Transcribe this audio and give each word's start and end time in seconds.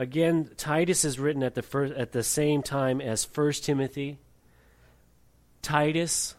Again, 0.00 0.48
Titus 0.56 1.04
is 1.04 1.18
written 1.18 1.42
at 1.42 1.54
the 1.54 1.60
first, 1.60 1.92
at 1.92 2.12
the 2.12 2.22
same 2.22 2.62
time 2.62 3.02
as 3.02 3.28
1 3.34 3.52
Timothy. 3.60 4.16
Titus 5.60 6.36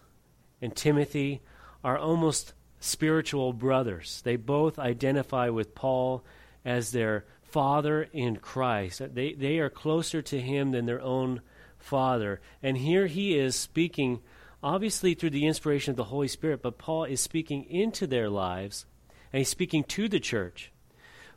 and 0.64 0.76
Timothy 0.76 1.42
are 1.84 1.96
almost 1.96 2.54
spiritual 2.80 3.54
brothers. 3.54 4.24
They 4.24 4.36
both 4.36 4.80
identify 4.80 5.50
with 5.50 5.76
Paul 5.76 6.26
as 6.66 6.92
their 6.92 7.26
father 7.44 8.08
in 8.12 8.38
Christ. 8.38 9.14
They, 9.14 9.34
they 9.34 9.60
are 9.60 9.70
closer 9.70 10.24
to 10.24 10.42
him 10.42 10.72
than 10.72 10.88
their 10.88 11.02
own 11.04 11.42
father. 11.78 12.42
And 12.64 12.80
here 12.80 13.06
he 13.06 13.38
is 13.38 13.56
speaking, 13.56 14.22
obviously 14.64 15.14
through 15.14 15.30
the 15.30 15.46
inspiration 15.46 15.92
of 15.92 15.98
the 15.98 16.06
Holy 16.06 16.28
Spirit, 16.28 16.64
but 16.64 16.80
Paul 16.80 17.04
is 17.04 17.22
speaking 17.22 17.66
into 17.66 18.08
their 18.08 18.28
lives, 18.28 18.88
and 19.32 19.38
he's 19.38 19.50
speaking 19.50 19.84
to 19.84 20.10
the 20.10 20.20
church. 20.20 20.72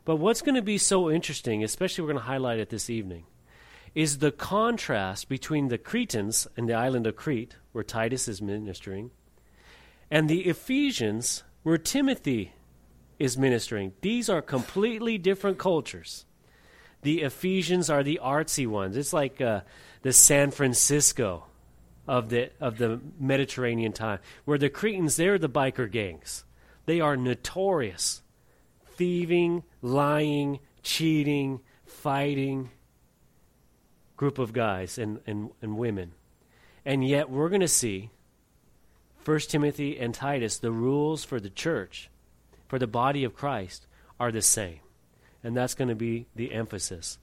But 0.05 0.17
what's 0.17 0.41
going 0.41 0.55
to 0.55 0.61
be 0.61 0.77
so 0.77 1.09
interesting, 1.09 1.63
especially 1.63 2.03
we're 2.03 2.13
going 2.13 2.23
to 2.23 2.29
highlight 2.29 2.59
it 2.59 2.69
this 2.69 2.89
evening, 2.89 3.25
is 3.95 4.19
the 4.19 4.31
contrast 4.31 5.27
between 5.27 5.69
the 5.69 5.77
Cretans 5.77 6.47
in 6.55 6.67
the 6.67 6.73
island 6.73 7.07
of 7.07 7.15
Crete, 7.15 7.55
where 7.71 7.83
Titus 7.83 8.27
is 8.27 8.41
ministering, 8.41 9.09
and 10.11 10.29
the 10.29 10.41
Ephesians, 10.41 11.43
where 11.63 11.77
Timothy 11.77 12.53
is 13.17 13.37
ministering. 13.37 13.93
These 14.01 14.29
are 14.29 14.41
completely 14.41 15.17
different 15.17 15.57
cultures. 15.57 16.25
The 17.01 17.21
Ephesians 17.21 17.89
are 17.89 18.03
the 18.03 18.19
artsy 18.23 18.67
ones. 18.67 18.97
It's 18.97 19.13
like 19.13 19.41
uh, 19.41 19.61
the 20.01 20.13
San 20.13 20.51
Francisco 20.51 21.45
of 22.07 22.29
the 22.29 22.51
of 22.59 22.77
the 22.77 22.99
Mediterranean 23.19 23.93
time, 23.93 24.19
where 24.43 24.57
the 24.57 24.69
Cretans 24.69 25.15
they're 25.15 25.39
the 25.39 25.49
biker 25.49 25.89
gangs. 25.89 26.43
They 26.85 27.01
are 27.01 27.17
notorious, 27.17 28.21
thieving, 28.95 29.63
lying, 29.81 30.59
cheating, 30.83 31.61
fighting 31.85 32.69
group 34.17 34.39
of 34.39 34.53
guys 34.53 34.97
and, 34.97 35.19
and, 35.27 35.51
and 35.61 35.77
women. 35.77 36.13
And 36.85 37.05
yet 37.07 37.29
we're 37.29 37.49
going 37.49 37.61
to 37.61 37.67
see 37.67 38.11
1 39.25 39.39
Timothy 39.41 39.99
and 39.99 40.13
Titus, 40.13 40.59
the 40.59 40.71
rules 40.71 41.23
for 41.23 41.39
the 41.39 41.49
church, 41.49 42.09
for 42.67 42.77
the 42.77 42.87
body 42.87 43.23
of 43.23 43.35
Christ, 43.35 43.87
are 44.19 44.31
the 44.31 44.41
same. 44.41 44.79
And 45.43 45.55
that's 45.55 45.73
going 45.73 45.89
to 45.89 45.95
be 45.95 46.27
the 46.35 46.53
emphasis. 46.53 47.17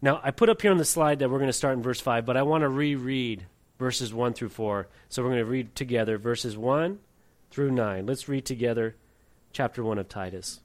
Now, 0.00 0.20
I 0.22 0.30
put 0.30 0.48
up 0.48 0.62
here 0.62 0.70
on 0.70 0.78
the 0.78 0.84
slide 0.84 1.18
that 1.18 1.30
we're 1.30 1.38
going 1.38 1.48
to 1.48 1.52
start 1.52 1.76
in 1.76 1.82
verse 1.82 2.00
5, 2.00 2.24
but 2.24 2.36
I 2.36 2.42
want 2.42 2.62
to 2.62 2.68
reread 2.68 3.46
verses 3.78 4.14
1 4.14 4.34
through 4.34 4.48
4. 4.48 4.88
So 5.08 5.22
we're 5.22 5.30
going 5.30 5.44
to 5.44 5.50
read 5.50 5.74
together 5.74 6.18
verses 6.18 6.56
1 6.56 6.98
through 7.50 7.70
9. 7.72 8.06
Let's 8.06 8.28
read 8.28 8.44
together 8.44 8.96
chapter 9.52 9.82
1 9.82 9.98
of 9.98 10.08
Titus. 10.08 10.60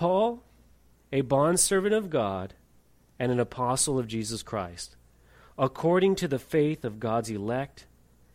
Paul, 0.00 0.42
a 1.12 1.20
bondservant 1.20 1.92
of 1.92 2.08
God 2.08 2.54
and 3.18 3.30
an 3.30 3.38
apostle 3.38 3.98
of 3.98 4.08
Jesus 4.08 4.42
Christ, 4.42 4.96
according 5.58 6.14
to 6.14 6.26
the 6.26 6.38
faith 6.38 6.86
of 6.86 6.98
God's 6.98 7.28
elect 7.28 7.84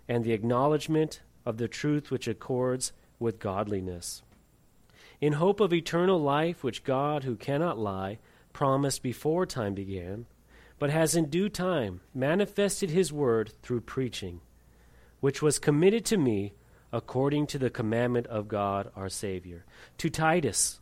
and 0.07 0.23
the 0.23 0.33
acknowledgement 0.33 1.22
of 1.44 1.57
the 1.57 1.67
truth 1.67 2.11
which 2.11 2.27
accords 2.27 2.94
with 3.17 3.39
godliness. 3.39 4.22
In 5.19 5.33
hope 5.33 5.59
of 5.59 5.73
eternal 5.73 6.22
life, 6.22 6.63
which 6.63 6.83
God, 6.83 7.23
who 7.23 7.35
cannot 7.35 7.79
lie, 7.79 8.19
promised 8.53 9.02
before 9.02 9.47
time 9.47 9.73
began, 9.73 10.27
but 10.77 10.91
has 10.91 11.16
in 11.16 11.31
due 11.31 11.50
time 11.50 12.02
manifested 12.13 12.91
his 12.91 13.11
word 13.11 13.53
through 13.63 13.81
preaching, 13.81 14.39
which 15.19 15.41
was 15.41 15.57
committed 15.57 16.05
to 16.05 16.17
me 16.17 16.53
according 16.94 17.47
to 17.47 17.57
the 17.57 17.72
commandment 17.72 18.27
of 18.27 18.47
God 18.47 18.91
our 18.95 19.09
Savior. 19.09 19.66
To 19.97 20.11
Titus, 20.11 20.79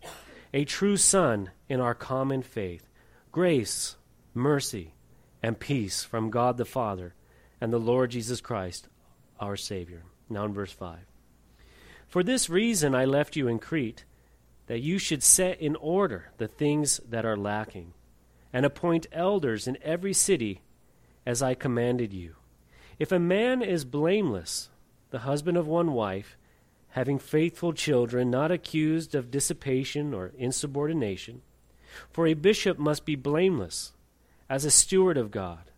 a 0.54 0.66
true 0.66 0.98
son 0.98 1.50
in 1.68 1.80
our 1.80 1.96
common 1.96 2.44
faith, 2.44 2.88
grace, 3.32 3.96
mercy, 4.34 4.94
and 5.42 5.60
peace 5.60 6.04
from 6.04 6.30
God 6.30 6.58
the 6.58 6.66
Father 6.66 7.16
and 7.60 7.74
the 7.74 7.80
Lord 7.80 8.12
Jesus 8.12 8.40
Christ 8.40 8.88
our 9.40 9.58
Savior. 9.58 10.04
Now 10.30 10.46
in 10.46 10.54
verse 10.54 10.72
5. 10.72 11.00
For 12.08 12.24
this 12.24 12.50
reason 12.50 12.94
I 12.94 13.06
left 13.06 13.36
you 13.36 13.48
in 13.48 13.58
Crete, 13.58 14.06
that 14.68 14.82
you 14.82 14.98
should 14.98 15.24
set 15.24 15.60
in 15.60 15.76
order 15.76 16.32
the 16.38 16.48
things 16.48 17.02
that 17.10 17.26
are 17.26 17.36
lacking, 17.36 17.94
and 18.54 18.66
appoint 18.66 19.08
elders 19.12 19.68
in 19.68 19.78
every 19.82 20.14
city 20.14 20.62
as 21.26 21.42
I 21.42 21.56
commanded 21.56 22.14
you. 22.14 22.36
If 23.00 23.12
a 23.12 23.20
man 23.20 23.62
is 23.64 23.84
blameless, 23.84 24.70
the 25.10 25.20
husband 25.20 25.58
of 25.58 25.68
one 25.68 25.94
wife, 25.94 26.38
having 26.94 27.20
faithful 27.20 27.74
children, 27.74 28.32
not 28.32 28.52
accused 28.52 29.14
of 29.14 29.30
dissipation 29.30 30.14
or 30.14 30.32
insubordination, 30.38 31.42
for 32.10 32.26
a 32.26 32.34
bishop 32.34 32.80
must 32.80 33.06
be 33.06 33.16
blameless, 33.16 33.94
as 34.50 34.66
a 34.66 34.72
steward 34.72 35.18
of 35.18 35.30
God, 35.30 35.72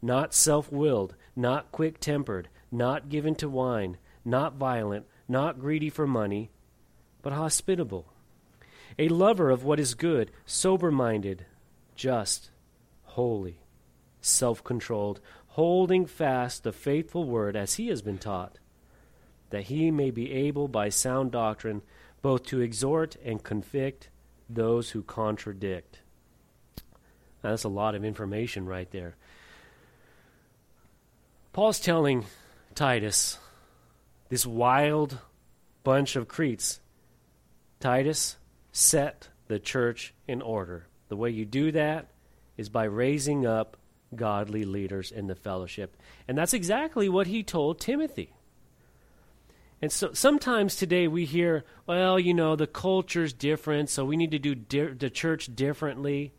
not 0.00 0.32
self 0.32 0.72
willed, 0.72 1.14
not 1.36 1.70
quick 1.70 2.00
tempered 2.00 2.48
not 2.72 3.10
given 3.10 3.34
to 3.34 3.48
wine, 3.48 3.98
not 4.24 4.54
violent, 4.54 5.06
not 5.28 5.60
greedy 5.60 5.90
for 5.90 6.06
money, 6.06 6.50
but 7.20 7.34
hospitable, 7.34 8.06
a 8.98 9.08
lover 9.08 9.50
of 9.50 9.62
what 9.62 9.78
is 9.78 9.94
good, 9.94 10.30
sober 10.46 10.90
minded, 10.90 11.44
just, 11.94 12.50
holy, 13.04 13.60
self 14.22 14.64
controlled, 14.64 15.20
holding 15.48 16.06
fast 16.06 16.64
the 16.64 16.72
faithful 16.72 17.24
word 17.24 17.54
as 17.54 17.74
he 17.74 17.88
has 17.88 18.00
been 18.00 18.18
taught, 18.18 18.58
that 19.52 19.64
he 19.64 19.90
may 19.90 20.10
be 20.10 20.32
able 20.32 20.66
by 20.66 20.88
sound 20.88 21.30
doctrine 21.30 21.82
both 22.22 22.44
to 22.44 22.60
exhort 22.60 23.16
and 23.22 23.42
convict 23.42 24.08
those 24.48 24.90
who 24.90 25.02
contradict. 25.02 26.00
Now, 27.44 27.50
that's 27.50 27.64
a 27.64 27.68
lot 27.68 27.94
of 27.94 28.04
information 28.04 28.66
right 28.66 28.90
there. 28.90 29.14
Paul's 31.52 31.80
telling 31.80 32.24
Titus, 32.74 33.38
this 34.30 34.46
wild 34.46 35.18
bunch 35.84 36.16
of 36.16 36.28
Cretes, 36.28 36.80
Titus, 37.78 38.36
set 38.72 39.28
the 39.48 39.58
church 39.58 40.14
in 40.26 40.40
order. 40.40 40.86
The 41.08 41.16
way 41.16 41.28
you 41.28 41.44
do 41.44 41.72
that 41.72 42.08
is 42.56 42.70
by 42.70 42.84
raising 42.84 43.44
up 43.44 43.76
godly 44.16 44.64
leaders 44.64 45.12
in 45.12 45.26
the 45.26 45.34
fellowship. 45.34 45.94
And 46.26 46.38
that's 46.38 46.54
exactly 46.54 47.10
what 47.10 47.26
he 47.26 47.42
told 47.42 47.80
Timothy. 47.80 48.32
And 49.82 49.90
so 49.90 50.12
sometimes 50.12 50.76
today 50.76 51.08
we 51.08 51.24
hear, 51.24 51.64
well, 51.86 52.18
you 52.18 52.32
know, 52.32 52.54
the 52.54 52.68
culture's 52.68 53.32
different, 53.32 53.90
so 53.90 54.04
we 54.04 54.16
need 54.16 54.30
to 54.30 54.38
do 54.38 54.54
di- 54.54 54.94
the 54.94 55.10
church 55.10 55.54
differently. 55.54 56.32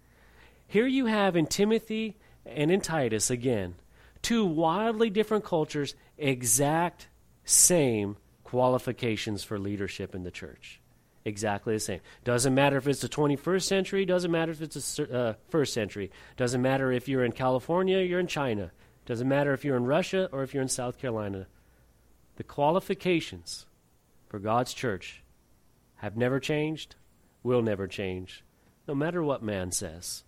Here 0.66 0.88
you 0.88 1.08
have 1.08 1.36
in 1.36 1.46
Timothy 1.48 2.16
and 2.46 2.72
in 2.72 2.80
Titus 2.80 3.30
again 3.30 3.76
two 4.22 4.46
wildly 4.46 5.10
different 5.10 5.44
cultures, 5.44 5.94
exact 6.18 7.10
same 7.44 8.16
qualifications 8.46 9.44
for 9.44 9.60
leadership 9.60 10.16
in 10.16 10.24
the 10.24 10.32
church. 10.32 10.80
Exactly 11.26 11.74
the 11.74 11.80
same. 11.80 12.00
Doesn't 12.24 12.56
matter 12.56 12.78
if 12.78 12.88
it's 12.88 13.02
the 13.02 13.10
21st 13.10 13.64
century, 13.64 14.06
doesn't 14.06 14.32
matter 14.32 14.52
if 14.52 14.62
it's 14.62 14.96
the 14.96 15.14
uh, 15.14 15.34
first 15.50 15.74
century, 15.74 16.12
doesn't 16.38 16.62
matter 16.62 16.92
if 16.92 17.08
you're 17.08 17.24
in 17.24 17.34
California, 17.34 18.00
you're 18.00 18.20
in 18.20 18.28
China, 18.28 18.72
doesn't 19.06 19.28
matter 19.28 19.54
if 19.54 19.66
you're 19.66 19.78
in 19.78 19.86
Russia 19.86 20.30
or 20.32 20.44
if 20.44 20.54
you're 20.54 20.64
in 20.64 20.70
South 20.70 20.98
Carolina. 20.98 21.48
The 22.36 22.44
qualifications 22.44 23.66
for 24.28 24.40
God's 24.40 24.74
church 24.74 25.24
have 25.98 26.18
never 26.18 26.40
changed, 26.40 26.96
will 27.44 27.62
never 27.62 27.88
change, 27.88 28.44
no 28.88 28.96
matter 28.96 29.24
what 29.24 29.44
man 29.44 29.72
says. 29.72 30.24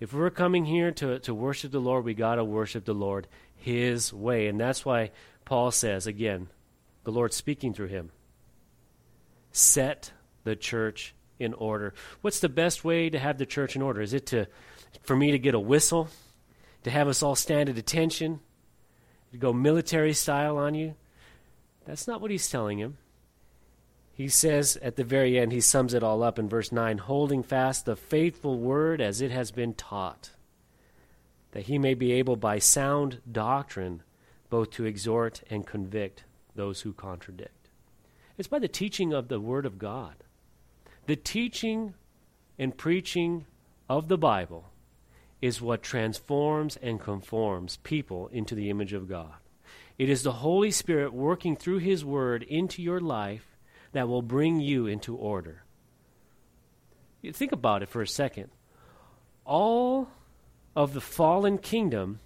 If 0.00 0.12
we're 0.12 0.30
coming 0.30 0.64
here 0.64 0.90
to, 0.92 1.18
to 1.20 1.34
worship 1.34 1.72
the 1.72 1.80
Lord, 1.80 2.04
we 2.04 2.14
got 2.14 2.36
to 2.36 2.44
worship 2.44 2.86
the 2.86 2.94
Lord 2.94 3.28
His 3.54 4.12
way. 4.12 4.48
And 4.48 4.58
that's 4.58 4.84
why 4.84 5.10
Paul 5.44 5.70
says, 5.70 6.06
again, 6.06 6.48
the 7.04 7.12
Lord 7.12 7.32
speaking 7.32 7.74
through 7.74 7.88
him, 7.88 8.10
set 9.52 10.12
the 10.44 10.56
church 10.56 11.14
in 11.38 11.54
order. 11.54 11.94
What's 12.20 12.40
the 12.40 12.48
best 12.48 12.84
way 12.84 13.10
to 13.10 13.18
have 13.18 13.38
the 13.38 13.46
church 13.46 13.76
in 13.76 13.82
order? 13.82 14.00
Is 14.00 14.14
it 14.14 14.26
to, 14.26 14.46
for 15.02 15.16
me 15.16 15.30
to 15.30 15.38
get 15.38 15.54
a 15.54 15.60
whistle, 15.60 16.08
to 16.84 16.90
have 16.90 17.08
us 17.08 17.22
all 17.22 17.34
stand 17.34 17.68
at 17.68 17.78
attention, 17.78 18.40
to 19.32 19.38
go 19.38 19.52
military 19.52 20.12
style 20.12 20.56
on 20.56 20.74
you? 20.74 20.94
That's 21.84 22.06
not 22.06 22.20
what 22.20 22.30
he's 22.30 22.48
telling 22.48 22.78
him. 22.78 22.98
He 24.12 24.28
says 24.28 24.76
at 24.82 24.96
the 24.96 25.04
very 25.04 25.38
end, 25.38 25.52
he 25.52 25.60
sums 25.60 25.94
it 25.94 26.02
all 26.02 26.22
up 26.22 26.38
in 26.38 26.48
verse 26.48 26.70
9 26.70 26.98
holding 26.98 27.42
fast 27.42 27.86
the 27.86 27.96
faithful 27.96 28.58
word 28.58 29.00
as 29.00 29.20
it 29.20 29.30
has 29.30 29.50
been 29.50 29.72
taught, 29.72 30.30
that 31.52 31.64
he 31.64 31.78
may 31.78 31.94
be 31.94 32.12
able 32.12 32.36
by 32.36 32.58
sound 32.58 33.22
doctrine 33.30 34.02
both 34.50 34.70
to 34.72 34.84
exhort 34.84 35.42
and 35.48 35.66
convict 35.66 36.24
those 36.54 36.82
who 36.82 36.92
contradict. 36.92 37.68
It's 38.36 38.48
by 38.48 38.58
the 38.58 38.68
teaching 38.68 39.12
of 39.12 39.28
the 39.28 39.40
Word 39.40 39.64
of 39.64 39.78
God. 39.78 40.16
The 41.06 41.16
teaching 41.16 41.94
and 42.58 42.76
preaching 42.76 43.46
of 43.88 44.08
the 44.08 44.18
Bible 44.18 44.70
is 45.40 45.60
what 45.60 45.82
transforms 45.82 46.76
and 46.76 47.00
conforms 47.00 47.78
people 47.78 48.28
into 48.28 48.54
the 48.54 48.70
image 48.70 48.92
of 48.92 49.08
God. 49.08 49.34
It 49.98 50.08
is 50.10 50.22
the 50.22 50.32
Holy 50.32 50.70
Spirit 50.70 51.12
working 51.12 51.56
through 51.56 51.78
His 51.78 52.04
Word 52.04 52.42
into 52.42 52.82
your 52.82 53.00
life 53.00 53.56
that 53.92 54.08
will 54.08 54.22
bring 54.22 54.60
you 54.60 54.86
into 54.86 55.16
order. 55.16 55.64
Think 57.32 57.52
about 57.52 57.82
it 57.82 57.88
for 57.88 58.02
a 58.02 58.06
second. 58.06 58.50
all 59.44 60.08
of 60.76 60.94
the 60.94 61.00
fallen 61.00 61.58
kingdom 61.58 62.20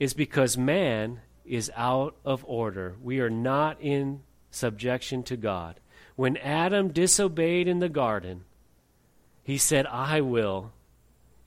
is 0.00 0.14
because 0.14 0.56
man 0.56 1.20
is 1.44 1.70
out 1.76 2.16
of 2.24 2.44
order. 2.46 2.96
We 3.02 3.20
are 3.20 3.30
not 3.30 3.80
in 3.80 4.20
subjection 4.50 5.22
to 5.24 5.36
God. 5.36 5.80
When 6.16 6.36
Adam 6.38 6.88
disobeyed 6.88 7.68
in 7.68 7.78
the 7.80 7.88
garden, 7.88 8.44
he 9.42 9.58
said, 9.58 9.86
I 9.86 10.20
will, 10.20 10.72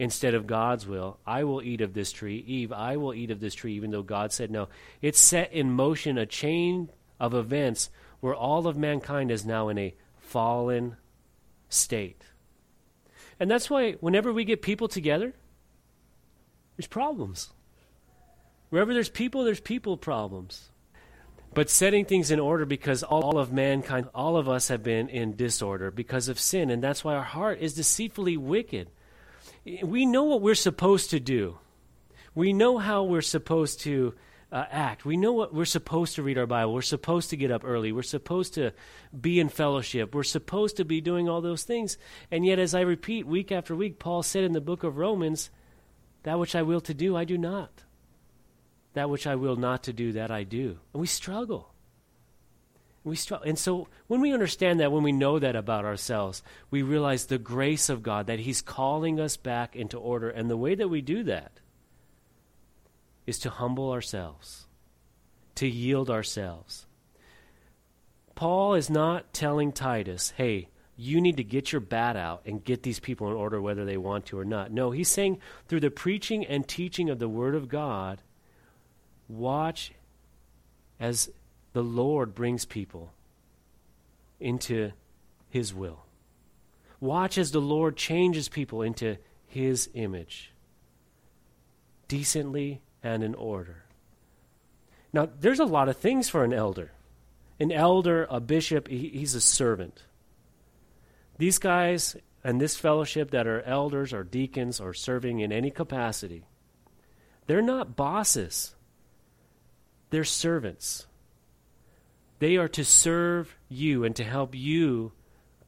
instead 0.02 0.34
of 0.34 0.48
God's 0.48 0.88
will. 0.88 1.20
I 1.28 1.44
will 1.44 1.62
eat 1.62 1.80
of 1.80 1.94
this 1.94 2.12
tree. 2.12 2.44
Eve, 2.48 2.72
I 2.72 2.98
will 2.98 3.14
eat 3.14 3.30
of 3.30 3.40
this 3.40 3.54
tree, 3.54 3.76
even 3.76 3.92
though 3.92 4.02
God 4.02 4.34
said 4.34 4.50
no. 4.50 4.68
It 5.00 5.16
set 5.16 5.54
in 5.54 5.72
motion 5.72 6.18
a 6.18 6.26
chain 6.26 6.90
of 7.20 7.36
events 7.36 7.92
where 8.20 8.34
all 8.34 8.66
of 8.66 8.76
mankind 8.76 9.30
is 9.30 9.46
now 9.46 9.70
in 9.70 9.78
a 9.78 9.94
fallen 10.18 10.98
state. 11.70 12.24
And 13.40 13.50
that's 13.50 13.70
why 13.70 13.92
whenever 13.94 14.34
we 14.34 14.44
get 14.44 14.64
people 14.64 14.88
together, 14.88 15.34
there's 16.78 16.88
problems. 16.88 17.52
Wherever 18.72 18.96
there's 18.96 19.08
people, 19.10 19.44
there's 19.44 19.60
people 19.60 19.98
problems. 19.98 20.72
But 21.54 21.70
setting 21.70 22.06
things 22.06 22.32
in 22.32 22.40
order 22.40 22.66
because 22.66 23.04
all 23.04 23.38
of 23.38 23.54
mankind, 23.54 24.08
all 24.16 24.36
of 24.36 24.50
us 24.50 24.70
have 24.70 24.82
been 24.82 25.10
in 25.10 25.36
disorder 25.36 25.92
because 25.92 26.28
of 26.28 26.40
sin. 26.40 26.72
And 26.72 26.82
that's 26.82 27.04
why 27.04 27.14
our 27.14 27.22
heart 27.22 27.60
is 27.62 27.76
deceitfully 27.76 28.36
wicked. 28.36 28.90
We 29.66 30.06
know 30.06 30.24
what 30.24 30.42
we're 30.42 30.56
supposed 30.56 31.10
to 31.12 31.20
do, 31.20 31.58
we 32.34 32.54
know 32.54 32.78
how 32.78 33.04
we're 33.04 33.22
supposed 33.22 33.82
to 33.82 34.14
uh, 34.52 34.66
act. 34.70 35.06
We 35.06 35.16
know 35.16 35.32
what 35.32 35.54
we're 35.54 35.66
supposed 35.66 36.16
to 36.16 36.24
read 36.24 36.38
our 36.38 36.46
Bible. 36.46 36.74
We're 36.74 36.82
supposed 36.82 37.30
to 37.30 37.38
get 37.38 37.52
up 37.52 37.64
early. 37.64 37.92
We're 37.92 38.02
supposed 38.02 38.54
to 38.56 38.74
be 39.20 39.40
in 39.40 39.50
fellowship. 39.50 40.14
We're 40.14 40.24
supposed 40.24 40.78
to 40.78 40.86
be 40.86 41.00
doing 41.00 41.30
all 41.30 41.42
those 41.42 41.64
things. 41.64 41.98
And 42.30 42.46
yet, 42.46 42.60
as 42.60 42.76
I 42.76 42.82
repeat 42.82 43.26
week 43.26 43.52
after 43.52 43.76
week, 43.76 43.98
Paul 43.98 44.24
said 44.24 44.44
in 44.44 44.52
the 44.52 44.62
book 44.62 44.84
of 44.84 44.98
Romans, 44.98 45.50
That 46.24 46.40
which 46.40 46.56
I 46.56 46.64
will 46.64 46.82
to 46.82 46.94
do, 46.94 47.16
I 47.16 47.24
do 47.24 47.38
not. 47.38 47.84
That 48.94 49.10
which 49.10 49.26
I 49.26 49.36
will 49.36 49.56
not 49.56 49.84
to 49.84 49.94
do, 49.94 50.12
that 50.14 50.32
I 50.32 50.44
do. 50.44 50.80
And 50.94 51.00
we 51.00 51.08
struggle. 51.08 51.71
We 53.04 53.16
struggle. 53.16 53.48
And 53.48 53.58
so 53.58 53.88
when 54.08 54.22
we 54.22 54.34
understand 54.34 54.80
that, 54.80 54.92
when 54.92 55.04
we 55.04 55.12
know 55.12 55.40
that 55.40 55.56
about 55.56 55.86
ourselves, 55.86 56.44
we 56.70 56.84
realize 56.84 57.26
the 57.26 57.40
grace 57.40 57.90
of 57.90 58.04
God, 58.04 58.28
that 58.28 58.40
He's 58.40 58.62
calling 58.62 59.20
us 59.20 59.38
back 59.38 59.76
into 59.76 59.98
order. 59.98 60.30
And 60.30 60.50
the 60.50 60.58
way 60.58 60.76
that 60.76 60.88
we 60.88 61.02
do 61.02 61.24
that 61.24 61.52
is 63.26 63.40
to 63.40 63.50
humble 63.50 63.92
ourselves, 63.92 64.68
to 65.56 65.68
yield 65.68 66.10
ourselves. 66.10 66.86
Paul 68.36 68.76
is 68.76 68.90
not 68.90 69.34
telling 69.34 69.72
Titus, 69.72 70.34
hey, 70.38 70.68
you 70.96 71.22
need 71.22 71.38
to 71.38 71.44
get 71.44 71.72
your 71.72 71.82
bat 71.82 72.16
out 72.16 72.44
and 72.46 72.64
get 72.64 72.84
these 72.84 73.00
people 73.00 73.28
in 73.28 73.34
order 73.34 73.60
whether 73.60 73.86
they 73.86 73.98
want 73.98 74.28
to 74.28 74.38
or 74.38 74.46
not. 74.46 74.72
No, 74.72 74.92
he's 74.92 75.10
saying 75.10 75.40
through 75.68 75.80
the 75.80 75.90
preaching 75.90 76.46
and 76.46 76.68
teaching 76.68 77.10
of 77.10 77.18
the 77.18 77.30
Word 77.30 77.56
of 77.56 77.70
God, 77.70 78.22
watch 79.28 79.94
as 81.00 81.32
the 81.74 81.84
Lord 81.84 82.36
brings 82.36 82.66
people 82.66 83.12
into 84.40 84.92
His 85.50 85.74
will. 85.74 86.04
Watch 87.00 87.38
as 87.38 87.52
the 87.52 87.62
Lord 87.62 87.96
changes 87.96 88.50
people 88.50 88.82
into 88.82 89.18
His 89.48 89.90
image. 89.94 90.52
Decently 92.08 92.82
and 93.04 93.24
in 93.24 93.36
order. 93.36 93.84
Now, 95.14 95.30
there's 95.40 95.60
a 95.60 95.66
lot 95.66 95.90
of 95.90 95.98
things 95.98 96.30
for 96.30 96.44
an 96.44 96.54
elder. 96.54 96.92
An 97.60 97.72
elder, 97.72 98.28
a 98.30 98.40
bishop, 98.40 98.88
he, 98.88 99.10
he's 99.10 99.36
a 99.36 99.42
servant. 99.42 100.04
These 101.38 101.60
guys 101.60 102.16
and 102.44 102.60
this 102.60 102.76
fellowship 102.76 103.32
that 103.32 103.48
are 103.48 103.62
elders 103.62 104.14
or 104.14 104.24
deacons 104.24 104.80
or 104.80 104.94
serving 104.94 105.40
in 105.40 105.52
any 105.52 105.70
capacity, 105.70 106.44
they're 107.48 107.62
not 107.62 107.96
bosses, 107.96 108.76
they're 110.10 110.24
servants. 110.24 111.08
They 112.42 112.58
are 112.58 112.70
to 112.70 112.84
serve 112.84 113.56
you 113.70 114.04
and 114.04 114.16
to 114.16 114.24
help 114.24 114.56
you 114.56 115.12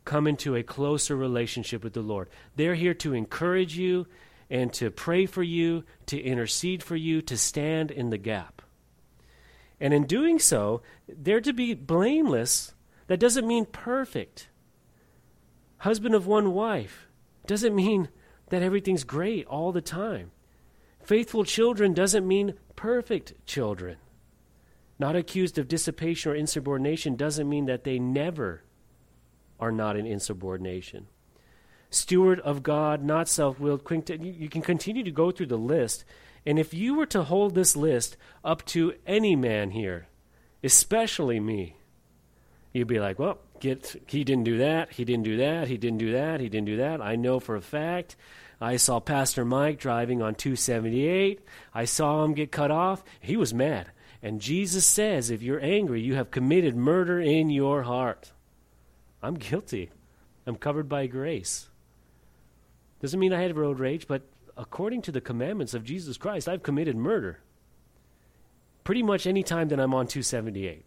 come 0.06 0.26
into 0.26 0.56
a 0.56 0.64
closer 0.64 1.16
relationship 1.16 1.84
with 1.84 1.94
the 1.94 2.02
Lord. 2.02 2.30
They're 2.56 2.74
here 2.74 2.96
to 2.96 3.14
encourage 3.14 3.78
you 3.78 4.08
and 4.50 4.74
to 4.74 4.90
pray 4.90 5.28
for 5.28 5.44
you, 5.44 5.84
to 6.08 6.20
intercede 6.20 6.82
for 6.82 6.96
you, 6.96 7.22
to 7.22 7.38
stand 7.38 7.92
in 7.92 8.10
the 8.10 8.18
gap. 8.18 8.64
And 9.80 9.94
in 9.94 10.08
doing 10.08 10.40
so, 10.40 10.82
they're 11.08 11.42
to 11.42 11.54
be 11.54 11.76
blameless. 11.76 12.74
That 13.06 13.20
doesn't 13.20 13.46
mean 13.46 13.68
perfect. 13.68 14.48
Husband 15.78 16.16
of 16.16 16.26
one 16.26 16.54
wife 16.54 17.08
doesn't 17.46 17.76
mean 17.76 18.10
that 18.50 18.64
everything's 18.64 19.04
great 19.04 19.46
all 19.46 19.72
the 19.72 19.80
time. 19.80 20.32
Faithful 21.04 21.44
children 21.44 21.94
doesn't 21.94 22.28
mean 22.28 22.56
perfect 22.76 23.46
children. 23.46 23.98
Not 25.04 25.18
accused 25.18 25.58
of 25.58 25.68
dissipation 25.68 26.32
or 26.32 26.36
insubordination 26.36 27.18
doesn't 27.18 27.50
mean 27.50 27.66
that 27.66 27.84
they 27.84 28.00
never 28.00 28.64
are 29.60 29.72
not 29.72 29.98
in 29.98 30.06
insubordination 30.06 31.08
steward 31.94 32.40
of 32.40 32.64
God, 32.64 33.04
not 33.04 33.28
self 33.28 33.60
willed. 33.60 33.82
You 33.90 34.50
can 34.50 34.62
continue 34.62 35.04
to 35.04 35.12
go 35.12 35.32
through 35.32 35.48
the 35.48 35.58
list. 35.58 36.06
And 36.46 36.60
if 36.60 36.74
you 36.74 36.96
were 36.96 37.06
to 37.08 37.24
hold 37.24 37.56
this 37.56 37.76
list 37.76 38.18
up 38.44 38.66
to 38.68 38.94
any 39.08 39.36
man 39.36 39.72
here, 39.72 40.08
especially 40.64 41.40
me, 41.40 41.78
you'd 42.74 42.88
be 42.88 43.00
like, 43.00 43.18
well, 43.18 43.40
get, 43.60 43.96
he 44.08 44.24
didn't 44.24 44.44
do 44.44 44.58
that, 44.58 44.92
he 44.94 45.06
didn't 45.06 45.24
do 45.24 45.38
that, 45.38 45.68
he 45.68 45.78
didn't 45.78 46.00
do 46.00 46.12
that, 46.12 46.42
he 46.42 46.50
didn't 46.50 46.68
do 46.68 46.78
that. 46.78 47.02
I 47.02 47.16
know 47.16 47.40
for 47.40 47.56
a 47.56 47.62
fact. 47.62 48.16
I 48.60 48.78
saw 48.78 49.00
Pastor 49.00 49.44
Mike 49.44 49.78
driving 49.78 50.22
on 50.22 50.36
278. 50.36 51.42
I 51.74 51.86
saw 51.86 52.24
him 52.24 52.34
get 52.34 52.52
cut 52.52 52.72
off. 52.72 53.04
He 53.20 53.36
was 53.36 53.54
mad. 53.54 53.92
And 54.24 54.40
Jesus 54.40 54.86
says, 54.86 55.30
if 55.30 55.44
you're 55.44 55.62
angry, 55.62 56.02
you 56.02 56.16
have 56.16 56.32
committed 56.32 56.78
murder 56.78 57.20
in 57.20 57.50
your 57.50 57.84
heart. 57.84 58.32
I'm 59.22 59.36
guilty. 59.36 59.92
I'm 60.48 60.56
covered 60.56 60.88
by 60.88 61.08
grace. 61.08 61.68
Doesn't 63.02 63.20
mean 63.20 63.34
I 63.34 63.42
had 63.42 63.58
road 63.58 63.80
rage, 63.80 64.08
but 64.08 64.22
according 64.56 65.02
to 65.04 65.12
the 65.12 65.20
commandments 65.20 65.74
of 65.74 65.84
Jesus 65.84 66.18
Christ, 66.18 66.48
I've 66.48 66.64
committed 66.64 66.96
murder. 66.96 67.40
Pretty 68.86 69.04
much 69.04 69.28
any 69.28 69.44
time 69.44 69.68
that 69.68 69.80
I'm 69.80 69.94
on 69.94 70.08
278. 70.08 70.86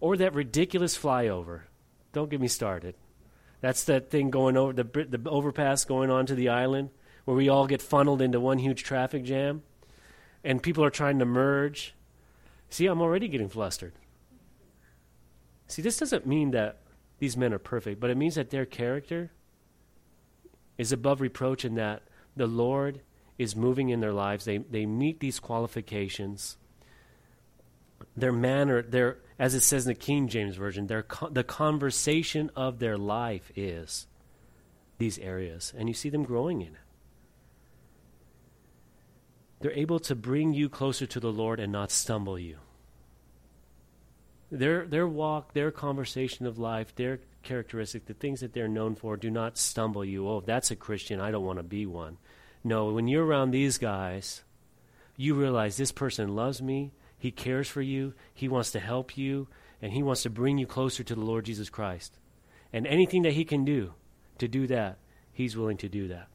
Or 0.00 0.16
that 0.18 0.34
ridiculous 0.34 0.96
flyover. 0.96 1.62
Don't 2.12 2.30
get 2.30 2.40
me 2.40 2.48
started. 2.48 2.96
That's 3.62 3.84
that 3.84 4.10
thing 4.10 4.30
going 4.30 4.58
over 4.58 4.74
the, 4.74 4.84
the 4.84 5.28
overpass 5.28 5.86
going 5.86 6.10
onto 6.10 6.34
the 6.34 6.50
island 6.50 6.90
where 7.24 7.36
we 7.36 7.48
all 7.48 7.66
get 7.66 7.80
funneled 7.80 8.20
into 8.20 8.40
one 8.40 8.58
huge 8.58 8.84
traffic 8.84 9.24
jam 9.24 9.62
and 10.44 10.62
people 10.62 10.84
are 10.84 10.90
trying 10.90 11.18
to 11.18 11.24
merge. 11.24 11.94
See, 12.70 12.86
I'm 12.86 13.00
already 13.00 13.28
getting 13.28 13.48
flustered. 13.48 13.92
See, 15.66 15.82
this 15.82 15.98
doesn't 15.98 16.26
mean 16.26 16.52
that 16.52 16.80
these 17.18 17.36
men 17.36 17.52
are 17.52 17.58
perfect, 17.58 18.00
but 18.00 18.10
it 18.10 18.16
means 18.16 18.36
that 18.36 18.50
their 18.50 18.66
character 18.66 19.30
is 20.76 20.92
above 20.92 21.20
reproach 21.20 21.64
and 21.64 21.76
that 21.76 22.02
the 22.36 22.46
Lord 22.46 23.00
is 23.36 23.54
moving 23.54 23.88
in 23.88 24.00
their 24.00 24.12
lives. 24.12 24.44
They, 24.44 24.58
they 24.58 24.86
meet 24.86 25.20
these 25.20 25.40
qualifications. 25.40 26.56
Their 28.16 28.32
manner, 28.32 28.82
their, 28.82 29.18
as 29.38 29.54
it 29.54 29.60
says 29.60 29.86
in 29.86 29.90
the 29.92 29.98
King 29.98 30.28
James 30.28 30.56
Version, 30.56 30.86
their, 30.86 31.04
the 31.30 31.44
conversation 31.44 32.50
of 32.56 32.78
their 32.78 32.96
life 32.96 33.50
is 33.56 34.06
these 34.98 35.18
areas. 35.18 35.72
And 35.76 35.88
you 35.88 35.94
see 35.94 36.08
them 36.08 36.24
growing 36.24 36.60
in 36.60 36.68
it. 36.68 36.87
They're 39.60 39.72
able 39.72 39.98
to 40.00 40.14
bring 40.14 40.54
you 40.54 40.68
closer 40.68 41.06
to 41.06 41.20
the 41.20 41.32
Lord 41.32 41.58
and 41.58 41.72
not 41.72 41.90
stumble 41.90 42.38
you. 42.38 42.58
Their, 44.50 44.86
their 44.86 45.06
walk, 45.06 45.52
their 45.52 45.70
conversation 45.70 46.46
of 46.46 46.58
life, 46.58 46.94
their 46.94 47.20
characteristic, 47.42 48.06
the 48.06 48.14
things 48.14 48.40
that 48.40 48.52
they're 48.52 48.68
known 48.68 48.94
for, 48.94 49.16
do 49.16 49.30
not 49.30 49.58
stumble 49.58 50.04
you. 50.04 50.28
Oh, 50.28 50.40
that's 50.40 50.70
a 50.70 50.76
Christian. 50.76 51.20
I 51.20 51.30
don't 51.30 51.44
want 51.44 51.58
to 51.58 51.64
be 51.64 51.86
one. 51.86 52.18
No, 52.64 52.92
when 52.92 53.08
you're 53.08 53.26
around 53.26 53.50
these 53.50 53.78
guys, 53.78 54.44
you 55.16 55.34
realize 55.34 55.76
this 55.76 55.92
person 55.92 56.34
loves 56.34 56.62
me. 56.62 56.92
He 57.18 57.30
cares 57.30 57.68
for 57.68 57.82
you. 57.82 58.14
He 58.32 58.48
wants 58.48 58.70
to 58.72 58.80
help 58.80 59.18
you. 59.18 59.48
And 59.82 59.92
he 59.92 60.02
wants 60.02 60.22
to 60.22 60.30
bring 60.30 60.58
you 60.58 60.66
closer 60.66 61.02
to 61.02 61.14
the 61.14 61.20
Lord 61.20 61.44
Jesus 61.44 61.68
Christ. 61.68 62.18
And 62.72 62.86
anything 62.86 63.22
that 63.22 63.32
he 63.32 63.44
can 63.44 63.64
do 63.64 63.94
to 64.38 64.48
do 64.48 64.66
that, 64.68 64.98
he's 65.32 65.56
willing 65.56 65.76
to 65.78 65.88
do 65.88 66.08
that 66.08 66.28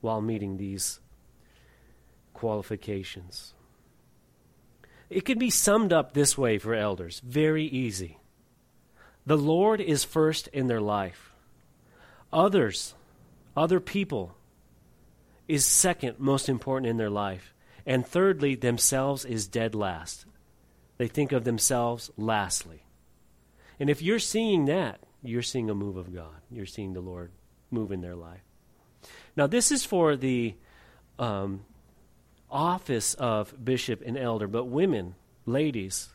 while 0.00 0.20
meeting 0.20 0.56
these 0.56 1.00
qualifications. 2.38 3.52
It 5.10 5.24
can 5.24 5.38
be 5.38 5.50
summed 5.50 5.92
up 5.92 6.12
this 6.12 6.38
way 6.38 6.58
for 6.58 6.74
elders 6.74 7.20
very 7.24 7.64
easy. 7.64 8.18
The 9.26 9.36
Lord 9.36 9.80
is 9.80 10.04
first 10.04 10.46
in 10.48 10.68
their 10.68 10.80
life. 10.80 11.32
Others, 12.32 12.94
other 13.56 13.80
people, 13.80 14.36
is 15.48 15.64
second 15.64 16.20
most 16.20 16.48
important 16.48 16.88
in 16.88 16.96
their 16.96 17.10
life. 17.10 17.52
And 17.84 18.06
thirdly, 18.06 18.54
themselves 18.54 19.24
is 19.24 19.48
dead 19.48 19.74
last. 19.74 20.24
They 20.98 21.08
think 21.08 21.32
of 21.32 21.44
themselves 21.44 22.10
lastly. 22.16 22.84
And 23.80 23.90
if 23.90 24.00
you're 24.00 24.18
seeing 24.18 24.66
that, 24.66 25.00
you're 25.22 25.42
seeing 25.42 25.70
a 25.70 25.74
move 25.74 25.96
of 25.96 26.14
God. 26.14 26.42
You're 26.50 26.66
seeing 26.66 26.92
the 26.92 27.00
Lord 27.00 27.32
move 27.70 27.90
in 27.90 28.02
their 28.02 28.16
life. 28.16 28.42
Now, 29.36 29.46
this 29.46 29.72
is 29.72 29.84
for 29.84 30.16
the 30.16 30.54
um, 31.18 31.64
office 32.50 33.14
of 33.14 33.64
bishop 33.64 34.02
and 34.04 34.16
elder, 34.16 34.46
but 34.46 34.64
women, 34.64 35.14
ladies, 35.46 36.08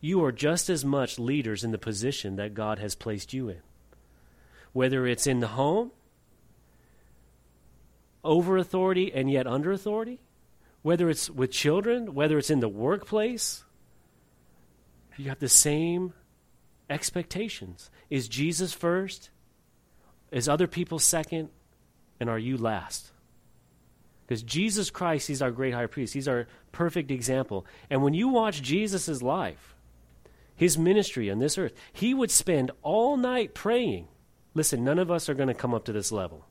you 0.00 0.22
are 0.24 0.32
just 0.32 0.68
as 0.70 0.84
much 0.84 1.18
leaders 1.18 1.64
in 1.64 1.72
the 1.72 1.78
position 1.78 2.36
that 2.36 2.54
God 2.54 2.78
has 2.78 2.94
placed 2.94 3.32
you 3.32 3.48
in. 3.48 3.60
Whether 4.72 5.06
it's 5.06 5.26
in 5.26 5.40
the 5.40 5.48
home, 5.48 5.90
over 8.22 8.58
authority 8.58 9.12
and 9.12 9.30
yet 9.30 9.46
under 9.46 9.72
authority, 9.72 10.20
whether 10.82 11.08
it's 11.08 11.30
with 11.30 11.50
children, 11.50 12.14
whether 12.14 12.38
it's 12.38 12.50
in 12.50 12.60
the 12.60 12.68
workplace, 12.68 13.64
you 15.16 15.28
have 15.28 15.40
the 15.40 15.48
same 15.48 16.12
expectations. 16.88 17.90
Is 18.10 18.28
Jesus 18.28 18.72
first? 18.72 19.30
Is 20.30 20.48
other 20.48 20.66
people 20.66 20.98
second? 20.98 21.48
And 22.20 22.28
are 22.28 22.38
you 22.38 22.56
last? 22.56 23.12
Because 24.28 24.42
Jesus 24.44 24.90
Christ, 24.90 25.26
He's 25.26 25.42
our 25.42 25.50
great 25.50 25.74
high 25.74 25.86
priest. 25.86 26.14
He's 26.14 26.28
our 26.28 26.46
perfect 26.70 27.10
example. 27.10 27.66
And 27.88 28.04
when 28.04 28.14
you 28.14 28.28
watch 28.28 28.62
Jesus' 28.62 29.22
life, 29.22 29.74
his 30.58 30.76
ministry 30.76 31.30
on 31.30 31.38
this 31.38 31.56
earth, 31.56 31.72
he 31.92 32.12
would 32.12 32.32
spend 32.32 32.72
all 32.82 33.16
night 33.16 33.54
praying. 33.54 34.08
Listen, 34.54 34.84
none 34.84 34.98
of 34.98 35.08
us 35.08 35.28
are 35.28 35.34
going 35.34 35.48
to 35.48 35.54
come 35.54 35.72
up 35.72 35.84
to 35.84 35.92
this 35.92 36.10
level, 36.10 36.44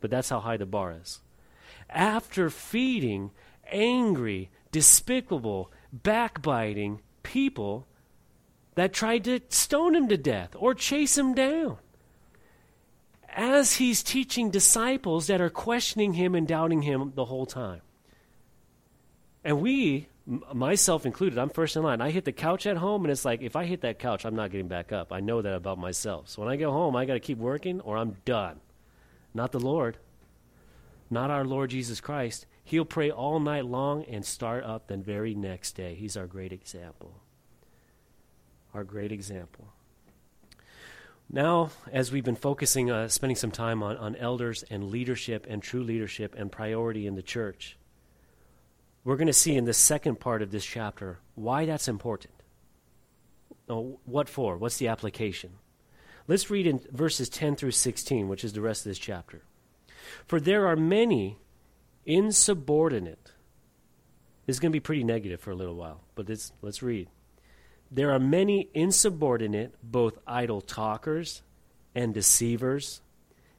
but 0.00 0.10
that's 0.10 0.30
how 0.30 0.40
high 0.40 0.56
the 0.56 0.64
bar 0.64 0.96
is. 1.00 1.20
After 1.90 2.48
feeding 2.48 3.30
angry, 3.70 4.50
despicable, 4.70 5.70
backbiting 5.92 7.02
people 7.22 7.86
that 8.74 8.94
tried 8.94 9.24
to 9.24 9.40
stone 9.50 9.94
him 9.94 10.08
to 10.08 10.16
death 10.16 10.56
or 10.58 10.72
chase 10.72 11.18
him 11.18 11.34
down. 11.34 11.76
As 13.34 13.74
he's 13.74 14.02
teaching 14.02 14.50
disciples 14.50 15.26
that 15.26 15.40
are 15.40 15.50
questioning 15.50 16.14
him 16.14 16.34
and 16.34 16.46
doubting 16.46 16.82
him 16.82 17.12
the 17.14 17.24
whole 17.24 17.46
time. 17.46 17.80
And 19.44 19.60
we, 19.60 20.08
myself 20.26 21.06
included, 21.06 21.38
I'm 21.38 21.48
first 21.48 21.74
in 21.76 21.82
line. 21.82 22.00
I 22.00 22.10
hit 22.10 22.24
the 22.24 22.32
couch 22.32 22.66
at 22.66 22.76
home, 22.76 23.04
and 23.04 23.10
it's 23.10 23.24
like, 23.24 23.42
if 23.42 23.56
I 23.56 23.64
hit 23.64 23.80
that 23.80 23.98
couch, 23.98 24.24
I'm 24.24 24.36
not 24.36 24.50
getting 24.50 24.68
back 24.68 24.92
up. 24.92 25.12
I 25.12 25.20
know 25.20 25.42
that 25.42 25.54
about 25.54 25.78
myself. 25.78 26.28
So 26.28 26.42
when 26.42 26.50
I 26.50 26.56
go 26.56 26.70
home, 26.70 26.94
I 26.94 27.06
got 27.06 27.14
to 27.14 27.20
keep 27.20 27.38
working 27.38 27.80
or 27.80 27.96
I'm 27.96 28.16
done. 28.24 28.60
Not 29.34 29.52
the 29.52 29.60
Lord, 29.60 29.96
not 31.10 31.30
our 31.30 31.44
Lord 31.44 31.70
Jesus 31.70 32.00
Christ. 32.00 32.46
He'll 32.64 32.84
pray 32.84 33.10
all 33.10 33.40
night 33.40 33.64
long 33.64 34.04
and 34.04 34.24
start 34.24 34.62
up 34.62 34.86
the 34.86 34.96
very 34.96 35.34
next 35.34 35.72
day. 35.72 35.94
He's 35.94 36.16
our 36.16 36.26
great 36.26 36.52
example. 36.52 37.14
Our 38.74 38.84
great 38.84 39.10
example. 39.10 39.72
Now, 41.30 41.70
as 41.90 42.12
we've 42.12 42.24
been 42.24 42.36
focusing, 42.36 42.90
uh, 42.90 43.08
spending 43.08 43.36
some 43.36 43.50
time 43.50 43.82
on, 43.82 43.96
on 43.96 44.16
elders 44.16 44.64
and 44.70 44.90
leadership 44.90 45.46
and 45.48 45.62
true 45.62 45.82
leadership 45.82 46.34
and 46.36 46.52
priority 46.52 47.06
in 47.06 47.14
the 47.14 47.22
church, 47.22 47.78
we're 49.04 49.16
going 49.16 49.26
to 49.26 49.32
see 49.32 49.56
in 49.56 49.64
the 49.64 49.74
second 49.74 50.20
part 50.20 50.42
of 50.42 50.50
this 50.50 50.64
chapter 50.64 51.18
why 51.34 51.66
that's 51.66 51.88
important. 51.88 52.34
Oh, 53.68 53.98
what 54.04 54.28
for? 54.28 54.56
What's 54.56 54.76
the 54.76 54.88
application? 54.88 55.52
Let's 56.28 56.50
read 56.50 56.66
in 56.66 56.80
verses 56.90 57.28
10 57.28 57.56
through 57.56 57.72
16, 57.72 58.28
which 58.28 58.44
is 58.44 58.52
the 58.52 58.60
rest 58.60 58.86
of 58.86 58.90
this 58.90 58.98
chapter. 58.98 59.42
For 60.26 60.40
there 60.40 60.66
are 60.66 60.76
many 60.76 61.38
insubordinate. 62.04 63.32
This 64.46 64.56
is 64.56 64.60
going 64.60 64.70
to 64.70 64.76
be 64.76 64.80
pretty 64.80 65.04
negative 65.04 65.40
for 65.40 65.50
a 65.50 65.56
little 65.56 65.74
while, 65.74 66.02
but 66.14 66.28
let's 66.60 66.82
read. 66.82 67.08
There 67.94 68.10
are 68.10 68.18
many 68.18 68.70
insubordinate, 68.72 69.74
both 69.82 70.18
idle 70.26 70.62
talkers 70.62 71.42
and 71.94 72.14
deceivers, 72.14 73.02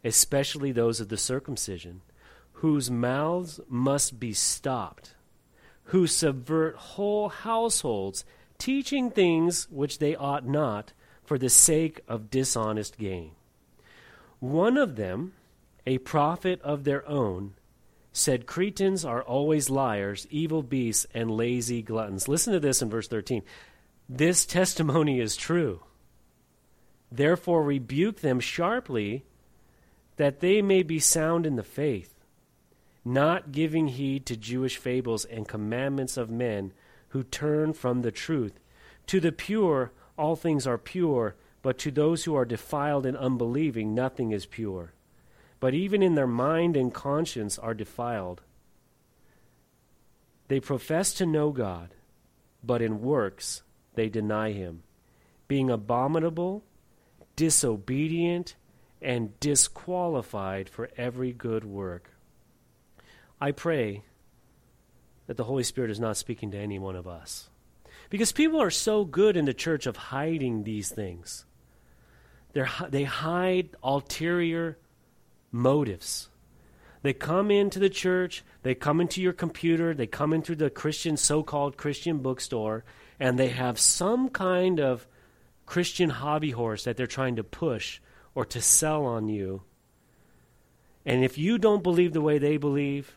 especially 0.04 0.72
those 0.72 1.00
of 1.00 1.10
the 1.10 1.18
circumcision, 1.18 2.02
whose 2.54 2.90
mouths 2.90 3.60
must 3.70 4.20
be 4.20 4.34
stopped, 4.34 5.14
who 5.86 6.08
subvert 6.08 6.76
whole 6.76 7.30
households, 7.30 8.26
teaching 8.58 9.12
things 9.12 9.68
which 9.70 10.00
they 10.00 10.16
ought 10.16 10.48
not 10.48 10.94
for 11.24 11.38
the 11.38 11.50
sake 11.50 12.02
of 12.08 12.32
dishonest 12.32 12.98
gain. 12.98 13.32
One 14.40 14.78
of 14.78 14.96
them, 14.96 15.34
a 15.86 16.00
prophet 16.00 16.60
of 16.64 16.86
their 16.86 17.08
own, 17.08 17.54
said 18.12 18.48
Cretans 18.48 19.06
are 19.06 19.22
always 19.22 19.70
liars, 19.70 20.26
evil 20.32 20.64
beasts, 20.64 21.06
and 21.14 21.30
lazy 21.30 21.84
gluttons. 21.84 22.28
Listen 22.28 22.54
to 22.54 22.60
this 22.60 22.82
in 22.82 22.90
verse 22.90 23.08
13. 23.08 23.44
This 24.10 24.46
testimony 24.46 25.20
is 25.20 25.36
true. 25.36 25.84
Therefore, 27.12 27.64
rebuke 27.64 28.22
them 28.22 28.40
sharply, 28.40 29.26
that 30.18 30.40
they 30.40 30.62
may 30.62 30.84
be 30.84 31.00
sound 31.00 31.46
in 31.46 31.56
the 31.56 31.64
faith, 31.64 32.14
not 33.06 33.52
giving 33.52 33.90
heed 33.90 34.26
to 34.26 34.38
Jewish 34.38 34.78
fables 34.78 35.26
and 35.26 35.48
commandments 35.48 36.18
of 36.18 36.30
men 36.30 36.74
who 37.10 37.24
turn 37.24 37.74
from 37.74 38.02
the 38.02 38.12
truth. 38.12 38.60
To 39.08 39.20
the 39.20 39.32
pure, 39.32 39.92
all 40.18 40.36
things 40.36 40.66
are 40.66 40.78
pure, 40.78 41.36
but 41.62 41.78
to 41.80 41.92
those 41.92 42.24
who 42.26 42.36
are 42.36 42.46
defiled 42.46 43.06
and 43.06 43.18
unbelieving, 43.18 43.94
nothing 43.94 44.32
is 44.32 44.46
pure 44.46 44.94
but 45.64 45.74
even 45.74 46.04
in 46.04 46.16
their 46.16 46.28
mind 46.28 46.76
and 46.76 46.94
conscience 46.94 47.58
are 47.58 47.74
defiled. 47.74 48.42
They 50.50 50.60
profess 50.60 51.14
to 51.14 51.26
know 51.26 51.52
God, 51.52 51.96
but 52.62 52.82
in 52.82 53.02
works 53.02 53.64
they 53.96 54.10
deny 54.10 54.52
him, 54.52 54.84
being 55.48 55.70
abominable, 55.70 56.64
disobedient, 57.36 58.56
and 59.02 59.40
disqualified 59.40 60.70
for 60.70 60.90
every 60.98 61.34
good 61.34 61.66
work. 61.66 62.10
I 63.40 63.52
pray 63.52 64.04
that 65.28 65.38
the 65.38 65.44
Holy 65.44 65.64
Spirit 65.64 65.92
is 65.92 66.00
not 66.00 66.18
speaking 66.18 66.52
to 66.52 66.58
any 66.58 66.80
one 66.80 66.96
of 66.96 67.08
us. 67.08 67.50
Because 68.10 68.32
people 68.32 68.62
are 68.62 68.70
so 68.70 69.06
good 69.06 69.36
in 69.36 69.46
the 69.46 69.54
church 69.54 69.86
of 69.86 69.98
hiding 69.98 70.64
these 70.64 70.90
things. 70.90 71.46
They're, 72.54 72.70
they 72.90 73.04
hide 73.04 73.70
ulterior 73.84 74.78
motives. 75.52 76.30
They 77.02 77.14
come 77.14 77.52
into 77.52 77.80
the 77.80 77.90
church, 77.90 78.44
they 78.62 78.76
come 78.76 79.02
into 79.02 79.22
your 79.22 79.34
computer, 79.34 79.94
they 79.94 80.08
come 80.08 80.32
into 80.32 80.56
the 80.56 80.70
Christian, 80.70 81.18
so 81.18 81.44
called 81.44 81.76
Christian 81.76 82.20
bookstore, 82.20 82.86
and 83.20 83.38
they 83.38 83.50
have 83.50 83.80
some 83.80 84.30
kind 84.30 84.80
of 84.80 85.08
Christian 85.66 86.10
hobby 86.10 86.52
horse 86.52 86.84
that 86.84 86.98
they're 86.98 87.08
trying 87.08 87.36
to 87.38 87.44
push 87.44 88.00
or 88.36 88.46
to 88.46 88.62
sell 88.62 89.06
on 89.06 89.28
you. 89.28 89.62
And 91.06 91.24
if 91.24 91.38
you 91.38 91.58
don't 91.58 91.84
believe 91.84 92.14
the 92.14 92.22
way 92.22 92.38
they 92.38 92.58
believe, 92.58 93.16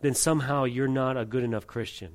then 0.00 0.14
somehow 0.14 0.64
you're 0.64 0.88
not 0.88 1.16
a 1.16 1.24
good 1.24 1.42
enough 1.42 1.66
Christian. 1.66 2.14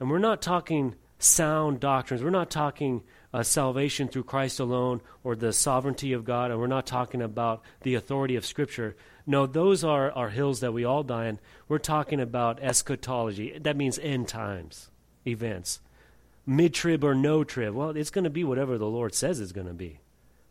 And 0.00 0.10
we're 0.10 0.18
not 0.18 0.42
talking 0.42 0.96
sound 1.18 1.78
doctrines. 1.80 2.22
We're 2.22 2.30
not 2.30 2.50
talking 2.50 3.02
uh, 3.32 3.42
salvation 3.42 4.08
through 4.08 4.24
Christ 4.24 4.58
alone 4.60 5.00
or 5.22 5.36
the 5.36 5.52
sovereignty 5.52 6.12
of 6.12 6.24
God, 6.24 6.50
and 6.50 6.58
we're 6.58 6.66
not 6.66 6.86
talking 6.86 7.22
about 7.22 7.62
the 7.82 7.94
authority 7.94 8.36
of 8.36 8.44
Scripture. 8.44 8.96
No, 9.26 9.46
those 9.46 9.84
are, 9.84 10.10
are 10.12 10.30
hills 10.30 10.60
that 10.60 10.72
we 10.72 10.84
all 10.84 11.02
die 11.02 11.26
in. 11.26 11.38
We're 11.68 11.78
talking 11.78 12.20
about 12.20 12.60
eschatology. 12.60 13.56
That 13.58 13.76
means 13.76 13.98
end 13.98 14.28
times 14.28 14.90
events. 15.26 15.80
Mid 16.44 16.74
trib 16.74 17.04
or 17.04 17.14
no 17.14 17.44
trib. 17.44 17.74
Well, 17.74 17.90
it's 17.90 18.10
going 18.10 18.24
to 18.24 18.30
be 18.30 18.42
whatever 18.42 18.78
the 18.78 18.86
Lord 18.86 19.14
says 19.14 19.38
it's 19.38 19.52
going 19.52 19.68
to 19.68 19.72
be 19.72 20.00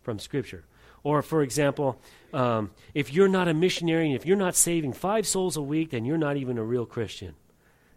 from 0.01 0.19
Scripture. 0.19 0.63
Or, 1.03 1.21
for 1.21 1.41
example, 1.41 1.99
um, 2.33 2.71
if 2.93 3.11
you're 3.11 3.27
not 3.27 3.47
a 3.47 3.53
missionary 3.53 4.05
and 4.05 4.15
if 4.15 4.25
you're 4.25 4.37
not 4.37 4.55
saving 4.55 4.93
five 4.93 5.27
souls 5.27 5.57
a 5.57 5.61
week, 5.61 5.89
then 5.89 6.05
you're 6.05 6.17
not 6.17 6.37
even 6.37 6.57
a 6.57 6.63
real 6.63 6.85
Christian. 6.85 7.35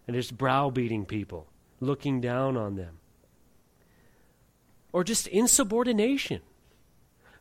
And 0.09 0.17
it's 0.17 0.33
browbeating 0.33 1.07
people, 1.07 1.47
looking 1.81 2.21
down 2.21 2.57
on 2.57 2.77
them 2.77 2.99
or 4.95 5.03
just 5.03 5.27
insubordination, 5.27 6.41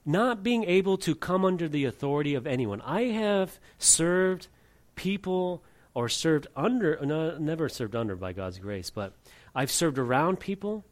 not 0.05 0.43
being 0.43 0.63
able 0.65 0.97
to 0.97 1.15
come 1.15 1.45
under 1.45 1.67
the 1.67 1.85
authority 1.85 2.35
of 2.35 2.45
anyone. 2.45 2.81
I 2.81 3.03
have 3.03 3.59
served 3.77 4.47
people 4.95 5.63
or 5.93 6.09
served 6.09 6.47
under, 6.55 6.99
no, 7.03 7.37
never 7.37 7.69
served 7.69 7.95
under 7.95 8.15
by 8.15 8.33
God's 8.33 8.59
grace, 8.59 8.89
but 8.89 9.13
I've 9.55 9.71
served 9.71 9.97
around 9.97 10.39
people 10.39 10.85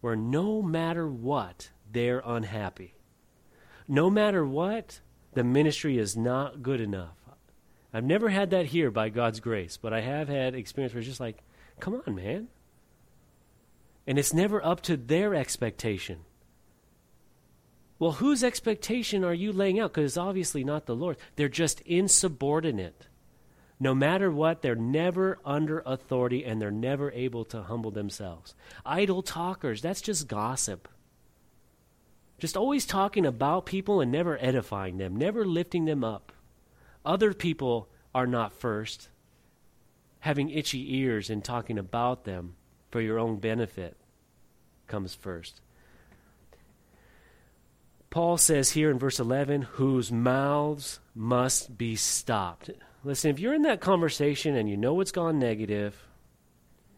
where 0.00 0.16
no 0.16 0.62
matter 0.62 1.06
what, 1.08 1.70
they're 1.90 2.22
unhappy. 2.24 2.94
No 3.88 4.08
matter 4.08 4.46
what, 4.46 5.00
the 5.34 5.44
ministry 5.44 5.98
is 5.98 6.16
not 6.16 6.62
good 6.62 6.80
enough. 6.80 7.16
I've 7.92 8.04
never 8.04 8.28
had 8.28 8.50
that 8.50 8.66
here 8.66 8.90
by 8.90 9.08
God's 9.08 9.40
grace, 9.40 9.76
but 9.76 9.92
I 9.92 10.00
have 10.00 10.28
had 10.28 10.54
experience 10.54 10.94
where 10.94 11.00
it's 11.00 11.08
just 11.08 11.20
like, 11.20 11.42
come 11.80 12.00
on, 12.06 12.14
man. 12.14 12.48
And 14.06 14.18
it's 14.18 14.32
never 14.32 14.64
up 14.64 14.80
to 14.82 14.96
their 14.96 15.34
expectation. 15.34 16.20
Well, 18.00 18.12
whose 18.12 18.42
expectation 18.42 19.22
are 19.24 19.34
you 19.34 19.52
laying 19.52 19.78
out? 19.78 19.92
Because 19.92 20.12
it's 20.12 20.16
obviously 20.16 20.64
not 20.64 20.86
the 20.86 20.96
Lord. 20.96 21.18
They're 21.36 21.50
just 21.50 21.82
insubordinate. 21.82 23.06
No 23.78 23.94
matter 23.94 24.30
what, 24.30 24.62
they're 24.62 24.74
never 24.74 25.38
under 25.44 25.82
authority 25.84 26.42
and 26.44 26.60
they're 26.60 26.70
never 26.70 27.12
able 27.12 27.44
to 27.46 27.62
humble 27.62 27.90
themselves. 27.90 28.54
Idle 28.86 29.22
talkers, 29.22 29.82
that's 29.82 30.00
just 30.00 30.28
gossip. 30.28 30.88
Just 32.38 32.56
always 32.56 32.86
talking 32.86 33.26
about 33.26 33.66
people 33.66 34.00
and 34.00 34.10
never 34.10 34.38
edifying 34.42 34.96
them, 34.96 35.14
never 35.14 35.44
lifting 35.44 35.84
them 35.84 36.02
up. 36.02 36.32
Other 37.04 37.34
people 37.34 37.90
are 38.14 38.26
not 38.26 38.54
first. 38.54 39.10
Having 40.20 40.50
itchy 40.50 40.96
ears 40.96 41.28
and 41.28 41.44
talking 41.44 41.78
about 41.78 42.24
them 42.24 42.54
for 42.90 43.02
your 43.02 43.18
own 43.18 43.36
benefit 43.36 43.98
comes 44.86 45.14
first. 45.14 45.60
Paul 48.10 48.38
says 48.38 48.70
here 48.70 48.90
in 48.90 48.98
verse 48.98 49.20
11, 49.20 49.62
whose 49.62 50.10
mouths 50.10 50.98
must 51.14 51.78
be 51.78 51.94
stopped. 51.94 52.70
Listen, 53.04 53.30
if 53.30 53.38
you're 53.38 53.54
in 53.54 53.62
that 53.62 53.80
conversation 53.80 54.56
and 54.56 54.68
you 54.68 54.76
know 54.76 55.00
it's 55.00 55.12
gone 55.12 55.38
negative, 55.38 55.96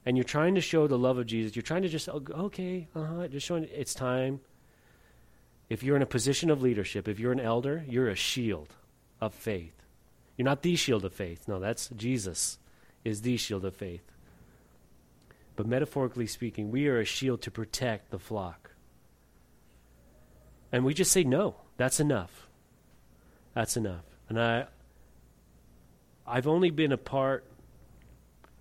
and 0.05 0.17
you're 0.17 0.25
trying 0.25 0.55
to 0.55 0.61
show 0.61 0.87
the 0.87 0.99
love 0.99 1.19
of 1.19 1.27
Jesus, 1.27 1.55
you're 1.55 1.63
trying 1.63 1.83
to 1.83 1.89
just, 1.89 2.09
oh, 2.09 2.23
okay, 2.33 2.89
uh-huh, 2.95 3.29
just 3.29 3.47
showing 3.47 3.69
it's 3.73 3.95
time. 3.95 4.41
If 5.69 5.83
you're 5.83 5.97
in 5.97 6.03
a 6.03 6.07
position 6.07 6.51
of 6.51 6.63
leadership, 6.63 7.07
if 7.07 7.21
you're 7.21 7.33
an 7.33 7.41
elder, 7.41 7.85
you're 7.87 8.09
a 8.09 8.17
shield 8.17 8.75
of 9.21 9.33
faith. 9.35 9.75
You're 10.37 10.45
not 10.45 10.63
the 10.63 10.77
shield 10.77 11.05
of 11.05 11.13
faith. 11.13 11.47
No, 11.47 11.61
that's 11.61 11.89
Jesus 11.91 12.59
is 13.05 13.23
the 13.23 13.37
shield 13.37 13.65
of 13.65 13.77
faith. 13.77 14.03
But 15.57 15.67
metaphorically 15.67 16.27
speaking, 16.27 16.71
we 16.71 16.89
are 16.89 16.99
a 16.99 17.05
shield 17.05 17.43
to 17.43 17.51
protect 17.51 18.11
the 18.11 18.19
flock. 18.19 18.72
And 20.73 20.85
we 20.85 20.95
just 20.95 21.13
say, 21.13 21.23
no, 21.23 21.57
that's 21.77 22.01
enough. 22.01 22.49
That's 23.55 23.77
enough. 23.77 24.05
And 24.29 24.41
I, 24.41 24.67
I've 26.27 26.47
only 26.47 26.71
been 26.71 26.93
a 26.93 26.97
part, 26.97 27.45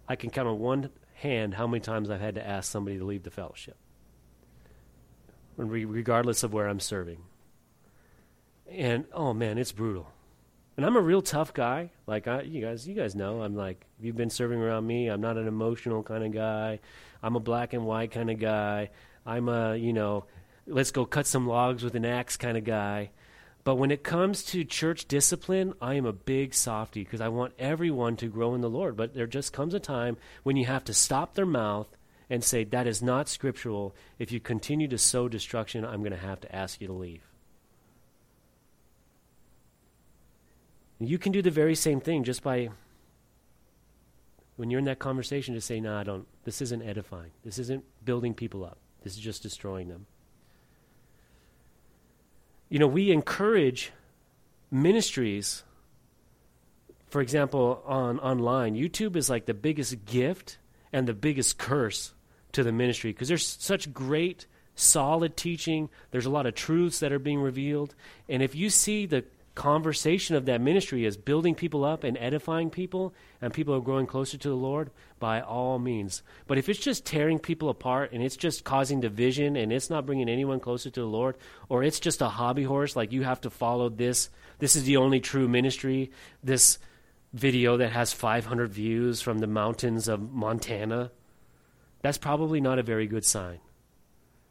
I 0.07 0.17
can 0.17 0.29
count 0.29 0.49
on 0.49 0.59
one 0.59 0.89
hand 1.15 1.53
how 1.53 1.67
many 1.67 1.79
times 1.79 2.09
I've 2.09 2.19
had 2.19 2.35
to 2.35 2.45
ask 2.45 2.69
somebody 2.69 2.97
to 2.97 3.05
leave 3.05 3.23
the 3.23 3.31
fellowship, 3.31 3.77
regardless 5.55 6.43
of 6.43 6.51
where 6.51 6.67
I'm 6.67 6.79
serving. 6.81 7.19
And 8.69 9.05
oh 9.13 9.33
man, 9.33 9.57
it's 9.57 9.71
brutal. 9.71 10.09
And 10.77 10.85
I'm 10.85 10.95
a 10.95 11.01
real 11.01 11.21
tough 11.21 11.53
guy. 11.53 11.91
Like 12.07 12.27
I, 12.27 12.41
you 12.41 12.61
guys, 12.61 12.87
you 12.87 12.95
guys 12.95 13.13
know, 13.13 13.41
I'm 13.41 13.55
like 13.55 13.85
if 13.99 14.05
you've 14.05 14.15
been 14.15 14.29
serving 14.29 14.59
around 14.59 14.87
me. 14.87 15.07
I'm 15.07 15.21
not 15.21 15.37
an 15.37 15.47
emotional 15.47 16.01
kind 16.03 16.23
of 16.23 16.31
guy. 16.31 16.79
I'm 17.21 17.35
a 17.35 17.39
black 17.39 17.73
and 17.73 17.85
white 17.85 18.11
kind 18.11 18.31
of 18.31 18.39
guy. 18.39 18.89
I'm 19.25 19.47
a, 19.49 19.75
you 19.75 19.93
know, 19.93 20.25
let's 20.71 20.91
go 20.91 21.05
cut 21.05 21.27
some 21.27 21.47
logs 21.47 21.83
with 21.83 21.95
an 21.95 22.05
axe 22.05 22.37
kind 22.37 22.57
of 22.57 22.63
guy. 22.63 23.11
But 23.63 23.75
when 23.75 23.91
it 23.91 24.03
comes 24.03 24.43
to 24.45 24.63
church 24.63 25.07
discipline, 25.07 25.73
I 25.81 25.93
am 25.93 26.05
a 26.05 26.13
big 26.13 26.53
softy 26.53 27.03
because 27.03 27.21
I 27.21 27.27
want 27.27 27.53
everyone 27.59 28.15
to 28.17 28.27
grow 28.27 28.55
in 28.55 28.61
the 28.61 28.69
Lord. 28.69 28.97
But 28.97 29.13
there 29.13 29.27
just 29.27 29.53
comes 29.53 29.73
a 29.73 29.79
time 29.79 30.17
when 30.43 30.57
you 30.57 30.65
have 30.65 30.83
to 30.85 30.93
stop 30.93 31.35
their 31.35 31.45
mouth 31.45 31.95
and 32.29 32.43
say, 32.43 32.63
That 32.63 32.87
is 32.87 33.03
not 33.03 33.29
scriptural. 33.29 33.93
If 34.17 34.31
you 34.31 34.39
continue 34.39 34.87
to 34.87 34.97
sow 34.97 35.27
destruction, 35.27 35.85
I'm 35.85 35.99
going 35.99 36.11
to 36.11 36.17
have 36.17 36.41
to 36.41 36.55
ask 36.55 36.81
you 36.81 36.87
to 36.87 36.93
leave. 36.93 37.21
You 40.99 41.17
can 41.17 41.31
do 41.31 41.41
the 41.41 41.51
very 41.51 41.75
same 41.75 41.99
thing 41.99 42.23
just 42.23 42.43
by, 42.43 42.69
when 44.55 44.69
you're 44.69 44.79
in 44.79 44.85
that 44.85 44.99
conversation, 44.99 45.53
to 45.53 45.61
say, 45.61 45.79
No, 45.79 45.95
I 45.95 46.03
don't, 46.03 46.25
this 46.45 46.63
isn't 46.63 46.81
edifying. 46.81 47.31
This 47.43 47.59
isn't 47.59 47.83
building 48.03 48.33
people 48.33 48.65
up. 48.65 48.79
This 49.03 49.13
is 49.13 49.19
just 49.19 49.43
destroying 49.43 49.89
them. 49.89 50.07
You 52.71 52.79
know, 52.79 52.87
we 52.87 53.11
encourage 53.11 53.91
ministries. 54.71 55.63
For 57.09 57.19
example, 57.19 57.83
on 57.85 58.17
online, 58.19 58.75
YouTube 58.75 59.17
is 59.17 59.29
like 59.29 59.45
the 59.45 59.53
biggest 59.53 60.05
gift 60.05 60.57
and 60.93 61.05
the 61.05 61.13
biggest 61.13 61.57
curse 61.57 62.13
to 62.53 62.63
the 62.63 62.71
ministry 62.71 63.11
because 63.11 63.27
there's 63.27 63.45
such 63.45 63.93
great 63.93 64.45
solid 64.73 65.35
teaching. 65.35 65.89
There's 66.11 66.25
a 66.25 66.29
lot 66.29 66.45
of 66.45 66.55
truths 66.55 67.01
that 67.01 67.11
are 67.11 67.19
being 67.19 67.41
revealed. 67.41 67.93
And 68.29 68.41
if 68.41 68.55
you 68.55 68.69
see 68.69 69.05
the 69.05 69.25
conversation 69.55 70.35
of 70.35 70.45
that 70.45 70.61
ministry 70.61 71.05
is 71.05 71.17
building 71.17 71.55
people 71.55 71.83
up 71.83 72.03
and 72.03 72.17
edifying 72.17 72.69
people, 72.69 73.13
and 73.41 73.53
people 73.53 73.75
are 73.75 73.81
growing 73.81 74.07
closer 74.07 74.37
to 74.37 74.49
the 74.49 74.55
Lord, 74.55 74.91
by 75.19 75.41
all 75.41 75.77
means. 75.77 76.23
But 76.47 76.57
if 76.57 76.69
it's 76.69 76.79
just 76.79 77.05
tearing 77.05 77.39
people 77.39 77.69
apart 77.69 78.11
and 78.13 78.23
it's 78.23 78.37
just 78.37 78.63
causing 78.63 79.01
division 79.01 79.55
and 79.55 79.71
it's 79.71 79.89
not 79.89 80.05
bringing 80.05 80.29
anyone 80.29 80.59
closer 80.59 80.89
to 80.89 80.99
the 80.99 81.05
Lord, 81.05 81.35
or 81.69 81.83
it's 81.83 81.99
just 81.99 82.21
a 82.21 82.29
hobby 82.29 82.63
horse, 82.63 82.95
like 82.95 83.11
you 83.11 83.23
have 83.23 83.41
to 83.41 83.49
follow 83.49 83.89
this, 83.89 84.29
this 84.59 84.75
is 84.75 84.83
the 84.85 84.97
only 84.97 85.19
true 85.19 85.47
ministry, 85.47 86.11
this 86.43 86.79
video 87.33 87.77
that 87.77 87.91
has 87.91 88.13
500 88.13 88.71
views 88.71 89.21
from 89.21 89.39
the 89.39 89.47
mountains 89.47 90.07
of 90.07 90.31
Montana, 90.31 91.11
that's 92.01 92.17
probably 92.17 92.61
not 92.61 92.79
a 92.79 92.83
very 92.83 93.07
good 93.07 93.25
sign. 93.25 93.59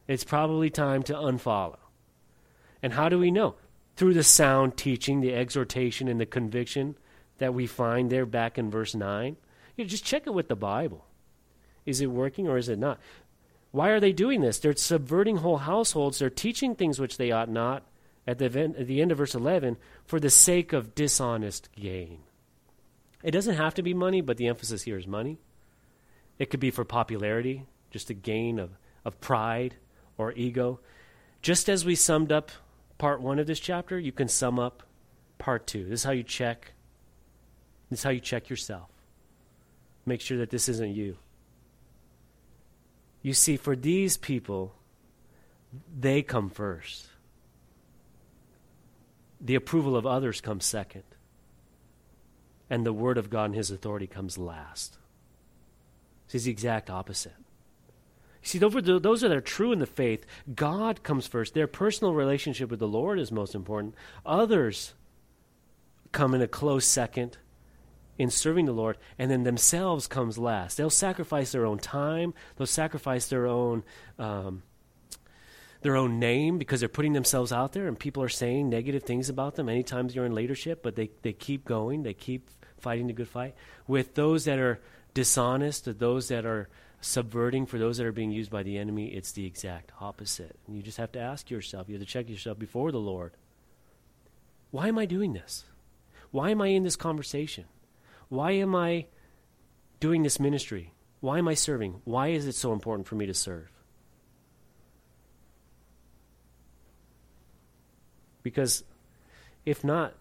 It's 0.06 0.24
probably 0.24 0.70
time 0.70 1.02
to 1.04 1.14
unfollow. 1.14 1.78
And 2.82 2.92
how 2.92 3.08
do 3.08 3.18
we 3.18 3.30
know? 3.30 3.56
Through 4.00 4.14
the 4.14 4.24
sound 4.24 4.78
teaching, 4.78 5.20
the 5.20 5.34
exhortation, 5.34 6.08
and 6.08 6.18
the 6.18 6.24
conviction 6.24 6.96
that 7.36 7.52
we 7.52 7.66
find 7.66 8.08
there 8.08 8.24
back 8.24 8.56
in 8.56 8.70
verse 8.70 8.94
9. 8.94 9.36
You 9.76 9.84
know, 9.84 9.88
just 9.88 10.06
check 10.06 10.26
it 10.26 10.32
with 10.32 10.48
the 10.48 10.56
Bible. 10.56 11.04
Is 11.84 12.00
it 12.00 12.06
working 12.06 12.48
or 12.48 12.56
is 12.56 12.70
it 12.70 12.78
not? 12.78 12.98
Why 13.72 13.90
are 13.90 14.00
they 14.00 14.12
doing 14.12 14.40
this? 14.40 14.58
They're 14.58 14.74
subverting 14.74 15.36
whole 15.36 15.58
households. 15.58 16.18
They're 16.18 16.30
teaching 16.30 16.74
things 16.74 16.98
which 16.98 17.18
they 17.18 17.30
ought 17.30 17.50
not 17.50 17.82
at 18.26 18.38
the, 18.38 18.46
event, 18.46 18.76
at 18.78 18.86
the 18.86 19.02
end 19.02 19.12
of 19.12 19.18
verse 19.18 19.34
11 19.34 19.76
for 20.06 20.18
the 20.18 20.30
sake 20.30 20.72
of 20.72 20.94
dishonest 20.94 21.68
gain. 21.78 22.20
It 23.22 23.32
doesn't 23.32 23.56
have 23.56 23.74
to 23.74 23.82
be 23.82 23.92
money, 23.92 24.22
but 24.22 24.38
the 24.38 24.46
emphasis 24.46 24.84
here 24.84 24.96
is 24.96 25.06
money. 25.06 25.36
It 26.38 26.48
could 26.48 26.58
be 26.58 26.70
for 26.70 26.86
popularity, 26.86 27.66
just 27.90 28.08
a 28.08 28.14
gain 28.14 28.58
of, 28.58 28.70
of 29.04 29.20
pride 29.20 29.74
or 30.16 30.32
ego. 30.32 30.80
Just 31.42 31.68
as 31.68 31.84
we 31.84 31.94
summed 31.94 32.32
up 32.32 32.50
part 33.00 33.22
one 33.22 33.38
of 33.38 33.46
this 33.46 33.58
chapter, 33.58 33.98
you 33.98 34.12
can 34.12 34.28
sum 34.28 34.58
up 34.58 34.82
part 35.38 35.66
two. 35.66 35.88
This 35.88 36.00
is 36.00 36.04
how 36.04 36.12
you 36.12 36.22
check. 36.22 36.72
This 37.88 38.00
is 38.00 38.02
how 38.04 38.10
you 38.10 38.20
check 38.20 38.50
yourself. 38.50 38.90
Make 40.04 40.20
sure 40.20 40.36
that 40.36 40.50
this 40.50 40.68
isn't 40.68 40.94
you. 40.94 41.16
You 43.22 43.32
see, 43.32 43.56
for 43.56 43.74
these 43.74 44.18
people, 44.18 44.74
they 45.98 46.20
come 46.20 46.50
first. 46.50 47.06
The 49.40 49.54
approval 49.54 49.96
of 49.96 50.04
others 50.04 50.42
comes 50.42 50.66
second. 50.66 51.04
And 52.68 52.84
the 52.84 52.92
word 52.92 53.16
of 53.16 53.30
God 53.30 53.46
and 53.46 53.54
his 53.54 53.70
authority 53.70 54.06
comes 54.06 54.36
last. 54.36 54.98
It's 56.30 56.44
the 56.44 56.50
exact 56.50 56.90
opposite. 56.90 57.39
See, 58.42 58.58
those 58.58 58.74
are, 58.74 58.98
those 58.98 59.20
that 59.20 59.32
are 59.32 59.40
true 59.40 59.72
in 59.72 59.80
the 59.80 59.86
faith, 59.86 60.24
God 60.54 61.02
comes 61.02 61.26
first. 61.26 61.54
Their 61.54 61.66
personal 61.66 62.14
relationship 62.14 62.70
with 62.70 62.80
the 62.80 62.88
Lord 62.88 63.18
is 63.18 63.30
most 63.30 63.54
important. 63.54 63.94
Others 64.24 64.94
come 66.12 66.34
in 66.34 66.42
a 66.42 66.48
close 66.48 66.86
second 66.86 67.36
in 68.18 68.30
serving 68.30 68.66
the 68.66 68.72
Lord, 68.72 68.98
and 69.18 69.30
then 69.30 69.44
themselves 69.44 70.06
comes 70.06 70.36
last. 70.36 70.76
They'll 70.76 70.90
sacrifice 70.90 71.52
their 71.52 71.64
own 71.64 71.78
time. 71.78 72.34
They'll 72.56 72.66
sacrifice 72.66 73.28
their 73.28 73.46
own 73.46 73.82
um, 74.18 74.62
their 75.82 75.96
own 75.96 76.18
name 76.18 76.58
because 76.58 76.80
they're 76.80 76.90
putting 76.90 77.14
themselves 77.14 77.52
out 77.52 77.72
there, 77.72 77.88
and 77.88 77.98
people 77.98 78.22
are 78.22 78.28
saying 78.28 78.68
negative 78.68 79.04
things 79.04 79.30
about 79.30 79.54
them. 79.54 79.70
Anytime 79.70 80.10
you're 80.10 80.26
in 80.26 80.34
leadership, 80.34 80.82
but 80.82 80.96
they 80.96 81.10
they 81.22 81.32
keep 81.32 81.64
going. 81.64 82.02
They 82.02 82.12
keep 82.12 82.50
fighting 82.78 83.06
the 83.06 83.14
good 83.14 83.28
fight. 83.28 83.54
With 83.86 84.14
those 84.14 84.44
that 84.44 84.58
are 84.58 84.80
dishonest, 85.14 85.98
those 85.98 86.28
that 86.28 86.44
are 86.44 86.68
subverting 87.00 87.66
for 87.66 87.78
those 87.78 87.96
that 87.96 88.06
are 88.06 88.12
being 88.12 88.30
used 88.30 88.50
by 88.50 88.62
the 88.62 88.78
enemy, 88.78 89.08
it's 89.08 89.32
the 89.32 89.46
exact 89.46 89.90
opposite. 90.00 90.56
And 90.66 90.76
you 90.76 90.82
just 90.82 90.98
have 90.98 91.12
to 91.12 91.20
ask 91.20 91.50
yourself, 91.50 91.88
you 91.88 91.94
have 91.94 92.06
to 92.06 92.10
check 92.10 92.28
yourself 92.28 92.58
before 92.58 92.92
the 92.92 93.00
Lord. 93.00 93.32
Why 94.70 94.88
am 94.88 94.98
I 94.98 95.06
doing 95.06 95.32
this? 95.32 95.64
Why 96.30 96.50
am 96.50 96.60
I 96.60 96.68
in 96.68 96.84
this 96.84 96.96
conversation? 96.96 97.64
Why 98.28 98.52
am 98.52 98.76
I 98.76 99.06
doing 99.98 100.22
this 100.22 100.38
ministry? 100.38 100.92
Why 101.20 101.38
am 101.38 101.48
I 101.48 101.54
serving? 101.54 102.02
Why 102.04 102.28
is 102.28 102.46
it 102.46 102.54
so 102.54 102.72
important 102.72 103.08
for 103.08 103.14
me 103.14 103.26
to 103.26 103.34
serve? 103.34 103.70
Because 108.42 108.84
if 109.66 109.84
not, 109.84 110.14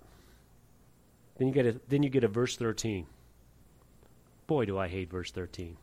then 1.38 1.48
you 1.48 1.54
get 1.54 1.66
a, 1.66 1.80
then 1.88 2.04
you 2.04 2.10
get 2.10 2.24
a 2.24 2.28
verse 2.28 2.58
13. 2.58 3.06
Boy, 4.48 4.66
do 4.66 4.78
I 4.78 4.88
hate 4.88 5.10
verse 5.10 5.32
13. 5.32 5.78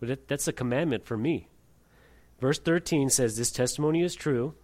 But 0.00 0.10
it, 0.10 0.28
that's 0.28 0.48
a 0.48 0.52
commandment 0.52 1.04
for 1.04 1.16
me. 1.16 1.48
Verse 2.40 2.58
13 2.58 3.10
says, 3.10 3.36
This 3.36 3.50
testimony 3.50 4.02
is 4.02 4.14
true. 4.14 4.54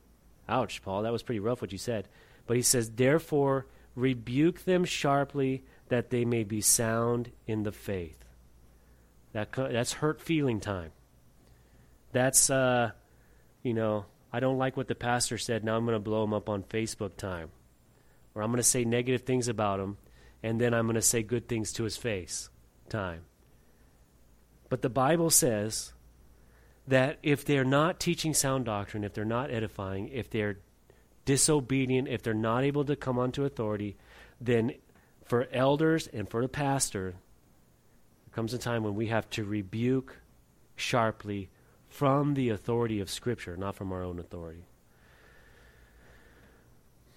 Ouch, 0.48 0.82
Paul, 0.82 1.02
that 1.02 1.12
was 1.12 1.22
pretty 1.22 1.40
rough 1.40 1.60
what 1.60 1.72
you 1.72 1.78
said. 1.78 2.08
But 2.46 2.56
he 2.56 2.62
says, 2.62 2.90
Therefore, 2.90 3.66
rebuke 3.94 4.64
them 4.64 4.84
sharply 4.84 5.64
that 5.88 6.10
they 6.10 6.24
may 6.24 6.44
be 6.44 6.60
sound 6.60 7.30
in 7.46 7.62
the 7.62 7.72
faith. 7.72 8.18
That, 9.32 9.52
that's 9.52 9.94
hurt 9.94 10.20
feeling 10.20 10.60
time. 10.60 10.92
That's, 12.12 12.48
uh, 12.48 12.92
you 13.62 13.74
know, 13.74 14.06
I 14.32 14.40
don't 14.40 14.58
like 14.58 14.76
what 14.76 14.88
the 14.88 14.94
pastor 14.94 15.38
said. 15.38 15.64
Now 15.64 15.76
I'm 15.76 15.84
going 15.84 15.96
to 15.96 16.00
blow 16.00 16.22
him 16.22 16.32
up 16.32 16.48
on 16.48 16.62
Facebook 16.62 17.16
time. 17.16 17.50
Or 18.34 18.42
I'm 18.42 18.50
going 18.50 18.58
to 18.58 18.62
say 18.62 18.84
negative 18.84 19.22
things 19.22 19.48
about 19.48 19.80
him, 19.80 19.96
and 20.42 20.60
then 20.60 20.74
I'm 20.74 20.86
going 20.86 20.96
to 20.96 21.02
say 21.02 21.22
good 21.22 21.48
things 21.48 21.72
to 21.74 21.84
his 21.84 21.96
face 21.96 22.50
time. 22.88 23.22
But 24.74 24.82
the 24.82 24.90
Bible 24.90 25.30
says 25.30 25.92
that 26.88 27.18
if 27.22 27.44
they're 27.44 27.62
not 27.62 28.00
teaching 28.00 28.34
sound 28.34 28.64
doctrine, 28.64 29.04
if 29.04 29.14
they're 29.14 29.24
not 29.24 29.52
edifying, 29.52 30.08
if 30.08 30.28
they're 30.28 30.58
disobedient, 31.24 32.08
if 32.08 32.24
they're 32.24 32.34
not 32.34 32.64
able 32.64 32.84
to 32.86 32.96
come 32.96 33.16
onto 33.16 33.44
authority, 33.44 33.96
then 34.40 34.74
for 35.24 35.46
elders 35.52 36.08
and 36.08 36.28
for 36.28 36.42
the 36.42 36.48
pastor, 36.48 37.12
there 37.12 38.34
comes 38.34 38.52
a 38.52 38.58
time 38.58 38.82
when 38.82 38.96
we 38.96 39.06
have 39.06 39.30
to 39.30 39.44
rebuke 39.44 40.16
sharply 40.74 41.50
from 41.86 42.34
the 42.34 42.48
authority 42.48 42.98
of 42.98 43.08
Scripture, 43.08 43.56
not 43.56 43.76
from 43.76 43.92
our 43.92 44.02
own 44.02 44.18
authority. 44.18 44.64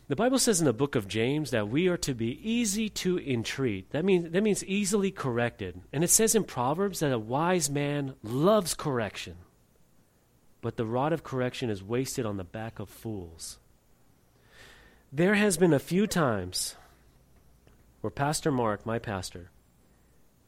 The 0.08 0.16
Bible 0.16 0.40
says 0.40 0.60
in 0.60 0.66
the 0.66 0.74
book 0.74 0.96
of 0.96 1.10
James 1.10 1.52
that 1.52 1.68
we 1.68 1.90
are 1.90 1.98
to 1.98 2.14
be 2.14 2.40
easy 2.42 2.88
to 2.90 3.20
entreat. 3.20 3.92
That 3.92 4.06
means, 4.06 4.32
that 4.32 4.42
means 4.42 4.64
easily 4.64 5.12
corrected. 5.12 5.82
And 5.92 6.02
it 6.02 6.10
says 6.10 6.34
in 6.34 6.46
Proverbs 6.46 7.02
that 7.02 7.12
a 7.12 7.20
wise 7.20 7.70
man 7.70 8.14
loves 8.24 8.74
correction, 8.74 9.36
but 10.62 10.78
the 10.78 10.86
rod 10.86 11.12
of 11.12 11.26
correction 11.26 11.70
is 11.70 11.84
wasted 11.84 12.26
on 12.26 12.38
the 12.38 12.46
back 12.46 12.80
of 12.80 12.90
fools. 12.90 13.60
There 15.12 15.36
has 15.36 15.58
been 15.58 15.74
a 15.74 15.80
few 15.80 16.08
times 16.08 16.76
where 18.00 18.12
Pastor 18.12 18.52
Mark, 18.52 18.86
my 18.86 19.00
pastor, 19.00 19.50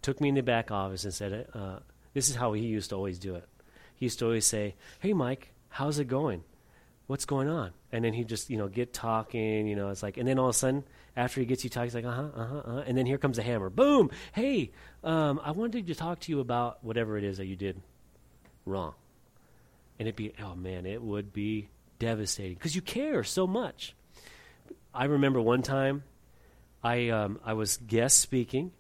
took 0.02 0.22
me 0.22 0.30
in 0.30 0.36
the 0.36 0.42
back 0.42 0.72
office 0.72 1.04
and 1.04 1.14
said, 1.14 1.48
uh, 1.54 1.80
This 2.14 2.30
is 2.30 2.36
how 2.36 2.54
he 2.54 2.62
used 2.62 2.92
to 2.92 2.96
always 2.96 3.20
do 3.20 3.36
it. 3.36 3.48
He 3.96 4.06
used 4.06 4.20
to 4.20 4.26
always 4.26 4.46
say, 4.46 4.76
Hey, 5.02 5.12
Mike, 5.12 5.52
how's 5.68 6.00
it 6.00 6.08
going? 6.08 6.44
What's 7.10 7.26
going 7.26 7.50
on? 7.50 7.72
And 7.92 8.06
then 8.06 8.14
he 8.14 8.24
just, 8.24 8.52
you 8.52 8.58
know, 8.58 8.68
get 8.68 8.94
talking, 8.94 9.66
you 9.66 9.76
know, 9.76 9.90
it's 9.90 10.04
like, 10.04 10.18
and 10.18 10.28
then 10.28 10.38
all 10.38 10.50
of 10.50 10.56
a 10.56 10.58
sudden, 10.58 10.84
after 11.18 11.40
he 11.40 11.48
gets 11.48 11.64
you 11.64 11.70
talking, 11.72 11.88
he's 11.88 11.96
like, 11.96 12.06
uh 12.06 12.12
huh, 12.12 12.30
uh 12.36 12.46
huh, 12.46 12.58
uh-huh. 12.58 12.84
and 12.86 12.96
then 12.96 13.08
here 13.08 13.18
comes 13.18 13.38
the 13.38 13.42
hammer. 13.42 13.72
Boom! 13.72 14.12
Hey, 14.32 14.70
um, 15.04 15.42
I 15.44 15.50
wanted 15.50 15.88
to 15.88 15.96
talk 15.96 16.20
to 16.22 16.32
you 16.32 16.40
about 16.40 16.84
whatever 16.84 17.18
it 17.18 17.24
is 17.24 17.38
that 17.38 17.48
you 17.48 17.56
did 17.56 17.82
wrong. 18.64 18.94
And 19.98 20.08
it'd 20.08 20.18
be, 20.18 20.34
oh 20.40 20.54
man, 20.54 20.86
it 20.86 21.02
would 21.02 21.34
be 21.34 21.70
devastating 21.98 22.54
because 22.54 22.76
you 22.76 22.84
care 22.84 23.24
so 23.24 23.48
much. 23.48 23.96
I 24.94 25.06
remember 25.06 25.42
one 25.42 25.64
time 25.64 26.04
I, 26.84 27.10
um, 27.10 27.40
I 27.44 27.54
was 27.54 27.78
guest 27.78 28.20
speaking. 28.20 28.72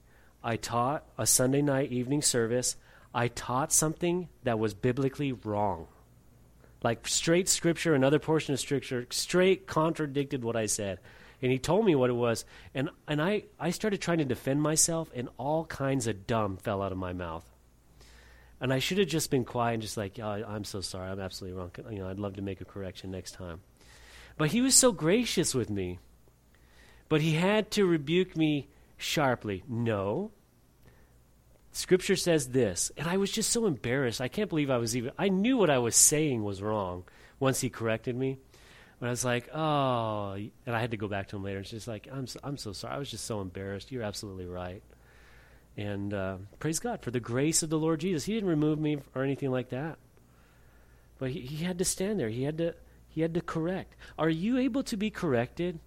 I 0.44 0.56
taught 0.56 1.04
a 1.18 1.26
Sunday 1.26 1.64
night 1.64 1.92
evening 1.92 2.22
service. 2.22 2.76
I 3.12 3.28
taught 3.28 3.74
something 3.74 4.30
that 4.44 4.60
was 4.60 4.76
biblically 4.76 5.32
wrong 5.34 5.88
like 6.84 7.08
straight 7.08 7.50
scripture, 7.50 7.94
another 7.94 8.20
portion 8.20 8.54
of 8.54 8.60
scripture, 8.60 9.06
straight 9.10 9.68
contradicted 9.68 10.44
what 10.44 10.56
I 10.56 10.66
said. 10.66 11.00
And 11.42 11.52
he 11.52 11.58
told 11.58 11.86
me 11.86 11.96
what 11.96 12.10
it 12.10 12.14
was. 12.14 12.46
And, 12.74 12.90
and 13.08 13.22
I, 13.22 13.44
I 13.60 13.70
started 13.72 14.02
trying 14.02 14.18
to 14.18 14.26
defend 14.26 14.62
myself, 14.62 15.10
and 15.16 15.30
all 15.38 15.66
kinds 15.66 16.08
of 16.08 16.28
dumb 16.28 16.58
fell 16.58 16.82
out 16.82 16.92
of 16.92 16.98
my 16.98 17.14
mouth. 17.14 17.50
And 18.62 18.74
I 18.74 18.80
should 18.80 18.98
have 18.98 19.08
just 19.08 19.32
been 19.32 19.46
quiet 19.46 19.76
and 19.76 19.82
just 19.82 19.96
like, 19.96 20.20
oh, 20.20 20.44
I'm 20.46 20.66
so 20.66 20.82
sorry. 20.82 21.10
I'm 21.10 21.20
absolutely 21.20 21.58
wrong. 21.58 21.72
You 21.90 22.00
know, 22.00 22.10
I'd 22.10 22.20
love 22.20 22.36
to 22.36 22.42
make 22.42 22.60
a 22.60 22.66
correction 22.66 23.10
next 23.10 23.32
time. 23.32 23.62
But 24.38 24.52
he 24.52 24.62
was 24.62 24.76
so 24.76 24.92
gracious 24.92 25.56
with 25.56 25.70
me. 25.70 26.00
But 27.08 27.22
he 27.22 27.34
had 27.34 27.72
to 27.72 27.86
rebuke 27.86 28.36
me 28.36 28.68
sharply. 28.98 29.64
No, 29.68 30.32
Scripture 31.72 32.16
says 32.16 32.50
this, 32.50 32.92
and 32.98 33.08
I 33.08 33.18
was 33.18 33.32
just 33.32 33.52
so 33.52 33.66
embarrassed. 33.66 34.22
I 34.22 34.28
can't 34.28 34.50
believe 34.50 34.70
I 34.70 34.78
was 34.78 34.96
even. 34.98 35.12
I 35.18 35.30
knew 35.30 35.58
what 35.58 35.70
I 35.70 35.78
was 35.78 35.96
saying 35.96 36.44
was 36.44 36.62
wrong 36.62 37.04
once 37.40 37.62
he 37.62 37.70
corrected 37.70 38.16
me, 38.16 38.38
but 39.00 39.08
I 39.08 39.10
was 39.12 39.24
like, 39.24 39.50
oh, 39.54 40.34
and 40.34 40.76
I 40.76 40.80
had 40.80 40.92
to 40.92 40.98
go 40.98 41.08
back 41.08 41.28
to 41.30 41.36
him 41.36 41.44
later. 41.44 41.60
And 41.60 41.68
she's 41.68 41.88
like, 41.88 42.08
I'm 42.12 42.28
so, 42.28 42.40
I'm 42.44 42.58
so 42.58 42.74
sorry. 42.74 42.96
I 42.96 42.98
was 42.98 43.12
just 43.12 43.26
so 43.26 43.42
embarrassed. 43.42 43.92
You're 43.92 44.04
absolutely 44.04 44.48
right. 44.48 44.82
And 45.78 46.14
uh, 46.14 46.38
praise 46.60 46.80
God 46.80 47.02
for 47.02 47.12
the 47.12 47.20
grace 47.20 47.64
of 47.64 47.70
the 47.70 47.78
Lord 47.78 48.00
Jesus. 48.00 48.26
He 48.26 48.34
didn't 48.34 48.50
remove 48.50 48.80
me 48.80 48.98
or 49.16 49.24
anything 49.24 49.52
like 49.52 49.70
that, 49.70 50.00
but 51.20 51.30
he, 51.30 51.42
he 51.42 51.64
had 51.64 51.78
to 51.78 51.86
stand 51.86 52.20
there. 52.20 52.30
He 52.30 52.44
had 52.44 52.58
to 52.58 52.76
he 53.08 53.22
had 53.22 53.34
to 53.34 53.42
correct. 53.42 53.96
Are 54.18 54.30
you 54.30 54.58
able 54.58 54.84
to 54.84 54.98
be 54.98 55.10
corrected? 55.10 55.80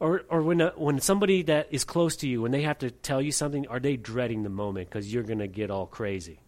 Or, 0.00 0.22
or 0.28 0.42
when, 0.42 0.60
a, 0.60 0.72
when 0.76 1.00
somebody 1.00 1.42
that 1.42 1.68
is 1.70 1.84
close 1.84 2.16
to 2.16 2.28
you, 2.28 2.42
when 2.42 2.52
they 2.52 2.62
have 2.62 2.78
to 2.78 2.90
tell 2.90 3.20
you 3.20 3.32
something, 3.32 3.66
are 3.66 3.80
they 3.80 3.96
dreading 3.96 4.44
the 4.44 4.48
moment 4.48 4.88
because 4.88 5.12
you're 5.12 5.24
going 5.24 5.40
to 5.40 5.48
get 5.48 5.70
all 5.70 5.86
crazy? 5.86 6.40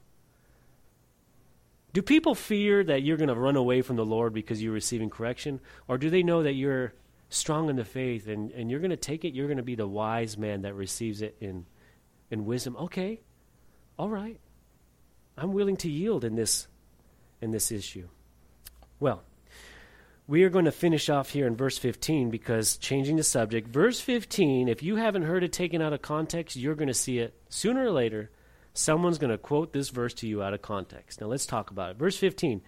Do 1.93 2.03
people 2.03 2.37
fear 2.37 2.85
that 2.85 3.03
you're 3.03 3.17
going 3.17 3.29
to 3.29 3.35
run 3.35 3.57
away 3.57 3.83
from 3.83 3.97
the 3.97 4.05
Lord 4.05 4.33
because 4.33 4.63
you're 4.63 4.73
receiving 4.73 5.11
correction? 5.11 5.61
Or 5.89 5.99
do 5.99 6.11
they 6.11 6.23
know 6.23 6.45
that 6.45 6.53
you're 6.53 6.93
strong 7.29 7.69
in 7.69 7.75
the 7.75 7.85
faith 7.85 8.29
and, 8.29 8.53
and 8.53 8.71
you're 8.71 8.79
going 8.79 8.91
to 8.91 8.97
take 8.97 9.25
it? 9.25 9.35
You're 9.35 9.49
going 9.49 9.57
to 9.57 9.65
be 9.65 9.75
the 9.75 9.89
wise 9.89 10.39
man 10.39 10.63
that 10.63 10.75
receives 10.75 11.21
it 11.21 11.37
in, 11.41 11.67
in 12.31 12.45
wisdom. 12.45 12.77
Okay, 12.77 13.21
all 13.99 14.09
right. 14.09 14.39
I'm 15.37 15.53
willing 15.53 15.77
to 15.79 15.91
yield 15.91 16.25
in 16.25 16.37
this, 16.37 16.69
in 17.41 17.51
this 17.51 17.73
issue. 17.73 18.09
Well, 19.01 19.25
we 20.31 20.45
are 20.45 20.49
going 20.49 20.65
to 20.65 20.71
finish 20.71 21.11
off 21.11 21.31
here 21.31 21.45
in 21.49 21.57
verse 21.57 21.77
15 21.77 22.31
because 22.31 22.77
changing 22.77 23.17
the 23.17 23.23
subject. 23.25 23.67
Verse 23.67 23.99
15, 23.99 24.69
if 24.69 24.81
you 24.81 24.95
haven't 24.95 25.25
heard 25.25 25.43
it 25.43 25.53
taken 25.53 25.83
out 25.83 25.93
of 25.93 26.03
context, 26.03 26.55
you're 26.55 26.77
going 26.77 26.87
to 26.87 26.95
see 26.95 27.19
it 27.19 27.35
sooner 27.49 27.87
or 27.87 27.91
later. 27.91 28.31
Someone's 28.73 29.19
going 29.19 29.33
to 29.33 29.39
quote 29.39 29.73
this 29.73 29.89
verse 29.89 30.15
to 30.15 30.29
you 30.29 30.41
out 30.41 30.55
of 30.55 30.63
context. 30.63 31.21
Now 31.21 31.27
let's 31.27 31.47
talk 31.47 31.73
about 31.73 31.91
it. 31.91 31.97
Verse 31.97 32.17
15. 32.17 32.63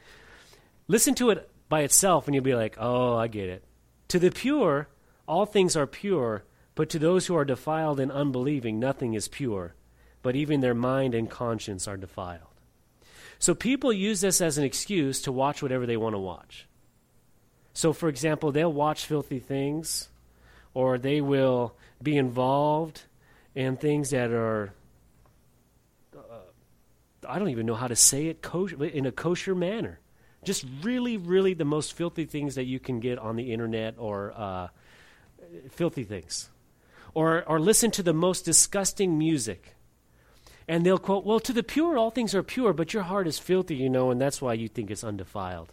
Listen 0.89 1.15
to 1.15 1.31
it 1.31 1.49
by 1.69 1.83
itself 1.83 2.27
and 2.27 2.35
you'll 2.35 2.43
be 2.43 2.57
like, 2.57 2.75
oh, 2.81 3.15
I 3.15 3.29
get 3.29 3.49
it. 3.49 3.63
To 4.09 4.19
the 4.19 4.33
pure, 4.33 4.89
all 5.29 5.47
things 5.47 5.77
are 5.77 5.87
pure, 5.87 6.43
but 6.75 6.91
to 6.91 6.99
those 6.99 7.29
who 7.29 7.37
are 7.37 7.45
defiled 7.45 8.01
and 8.01 8.11
unbelieving, 8.11 8.81
nothing 8.81 9.15
is 9.15 9.29
pure, 9.29 9.77
but 10.21 10.35
even 10.35 10.63
their 10.63 10.75
mind 10.75 11.15
and 11.15 11.31
conscience 11.31 11.87
are 11.87 11.97
defiled. 11.97 12.41
So 13.39 13.55
people 13.55 13.93
use 13.93 14.21
this 14.21 14.41
as 14.41 14.59
an 14.59 14.65
excuse 14.65 15.23
to 15.23 15.31
watch 15.31 15.63
whatever 15.63 15.87
they 15.87 15.97
want 15.97 16.15
to 16.15 16.19
watch. 16.19 16.67
So, 17.75 17.93
for 17.93 18.09
example, 18.09 18.53
they'll 18.53 18.73
watch 18.73 19.07
filthy 19.07 19.39
things, 19.39 20.09
or 20.75 20.99
they 20.99 21.21
will 21.21 21.75
be 22.03 22.17
involved 22.17 23.03
in 23.55 23.77
things 23.77 24.11
that 24.11 24.31
are, 24.31 24.73
uh, 26.17 26.21
I 27.29 27.39
don't 27.39 27.51
even 27.51 27.67
know 27.67 27.75
how 27.75 27.89
to 27.89 27.97
say 27.97 28.27
it, 28.27 28.43
kosher, 28.43 28.85
in 28.85 29.07
a 29.07 29.13
kosher 29.13 29.55
manner. 29.55 30.01
Just 30.45 30.67
really, 30.83 31.17
really 31.17 31.55
the 31.55 31.65
most 31.65 31.93
filthy 31.93 32.25
things 32.25 32.57
that 32.57 32.65
you 32.65 32.81
can 32.81 33.01
get 33.01 33.19
on 33.19 33.37
the 33.37 33.53
internet 33.53 33.95
or 33.97 34.33
uh, 34.37 34.69
filthy 35.71 36.05
things. 36.05 36.51
Or, 37.15 37.45
or 37.45 37.61
listen 37.61 37.91
to 37.93 38.03
the 38.03 38.15
most 38.15 38.45
disgusting 38.45 39.19
music. 39.19 39.75
And 40.67 40.85
they'll 40.85 40.99
quote, 40.99 41.25
Well, 41.25 41.41
to 41.41 41.53
the 41.53 41.63
pure, 41.63 41.97
all 41.97 42.11
things 42.11 42.35
are 42.35 42.43
pure, 42.43 42.73
but 42.73 42.95
your 42.95 43.05
heart 43.05 43.27
is 43.27 43.39
filthy, 43.39 43.77
you 43.77 43.91
know, 43.91 44.11
and 44.11 44.21
that's 44.21 44.41
why 44.41 44.55
you 44.55 44.69
think 44.69 44.91
it's 44.91 45.05
undefiled. 45.05 45.73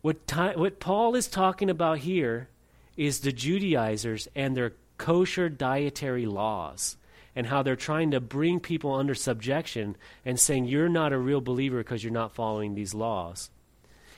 What, 0.00 0.26
ti- 0.26 0.56
what 0.56 0.80
Paul 0.80 1.14
is 1.14 1.28
talking 1.28 1.70
about 1.70 1.98
here 1.98 2.48
is 2.96 3.20
the 3.20 3.32
Judaizers 3.32 4.28
and 4.34 4.56
their 4.56 4.74
kosher 4.96 5.48
dietary 5.48 6.26
laws 6.26 6.96
and 7.34 7.46
how 7.46 7.62
they're 7.62 7.76
trying 7.76 8.10
to 8.10 8.20
bring 8.20 8.58
people 8.58 8.94
under 8.94 9.14
subjection 9.14 9.96
and 10.24 10.38
saying 10.38 10.64
you're 10.64 10.88
not 10.88 11.12
a 11.12 11.18
real 11.18 11.40
believer 11.40 11.78
because 11.78 12.02
you're 12.02 12.12
not 12.12 12.34
following 12.34 12.74
these 12.74 12.94
laws. 12.94 13.50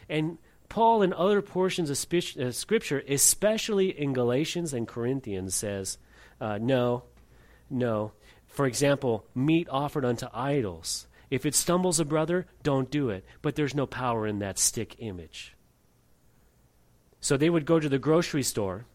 And 0.09 0.39
Paul, 0.71 1.03
in 1.03 1.13
other 1.13 1.43
portions 1.43 1.91
of 1.91 2.15
uh, 2.15 2.53
Scripture, 2.53 3.03
especially 3.09 3.89
in 3.91 4.13
Galatians 4.13 4.73
and 4.73 4.89
Corinthians, 4.89 5.55
says, 5.55 5.99
uh, 6.41 6.59
no, 6.59 7.03
no. 7.69 8.13
For 8.49 8.67
example, 8.67 9.27
meat 9.35 9.69
offered 9.71 10.05
unto 10.05 10.27
idols. 10.33 11.07
If 11.31 11.45
it 11.45 11.55
stumbles 11.55 12.01
a 12.01 12.05
brother, 12.05 12.47
don't 12.63 12.91
do 12.91 13.11
it. 13.11 13.25
But 13.43 13.55
there's 13.55 13.75
no 13.75 13.87
power 13.87 14.27
in 14.27 14.39
that 14.39 14.59
stick 14.59 14.97
image. 14.99 15.55
So 17.21 17.37
they 17.37 17.51
would 17.51 17.67
go 17.67 17.79
to 17.79 17.89
the 17.89 17.99
grocery 17.99 18.43
store, 18.43 18.87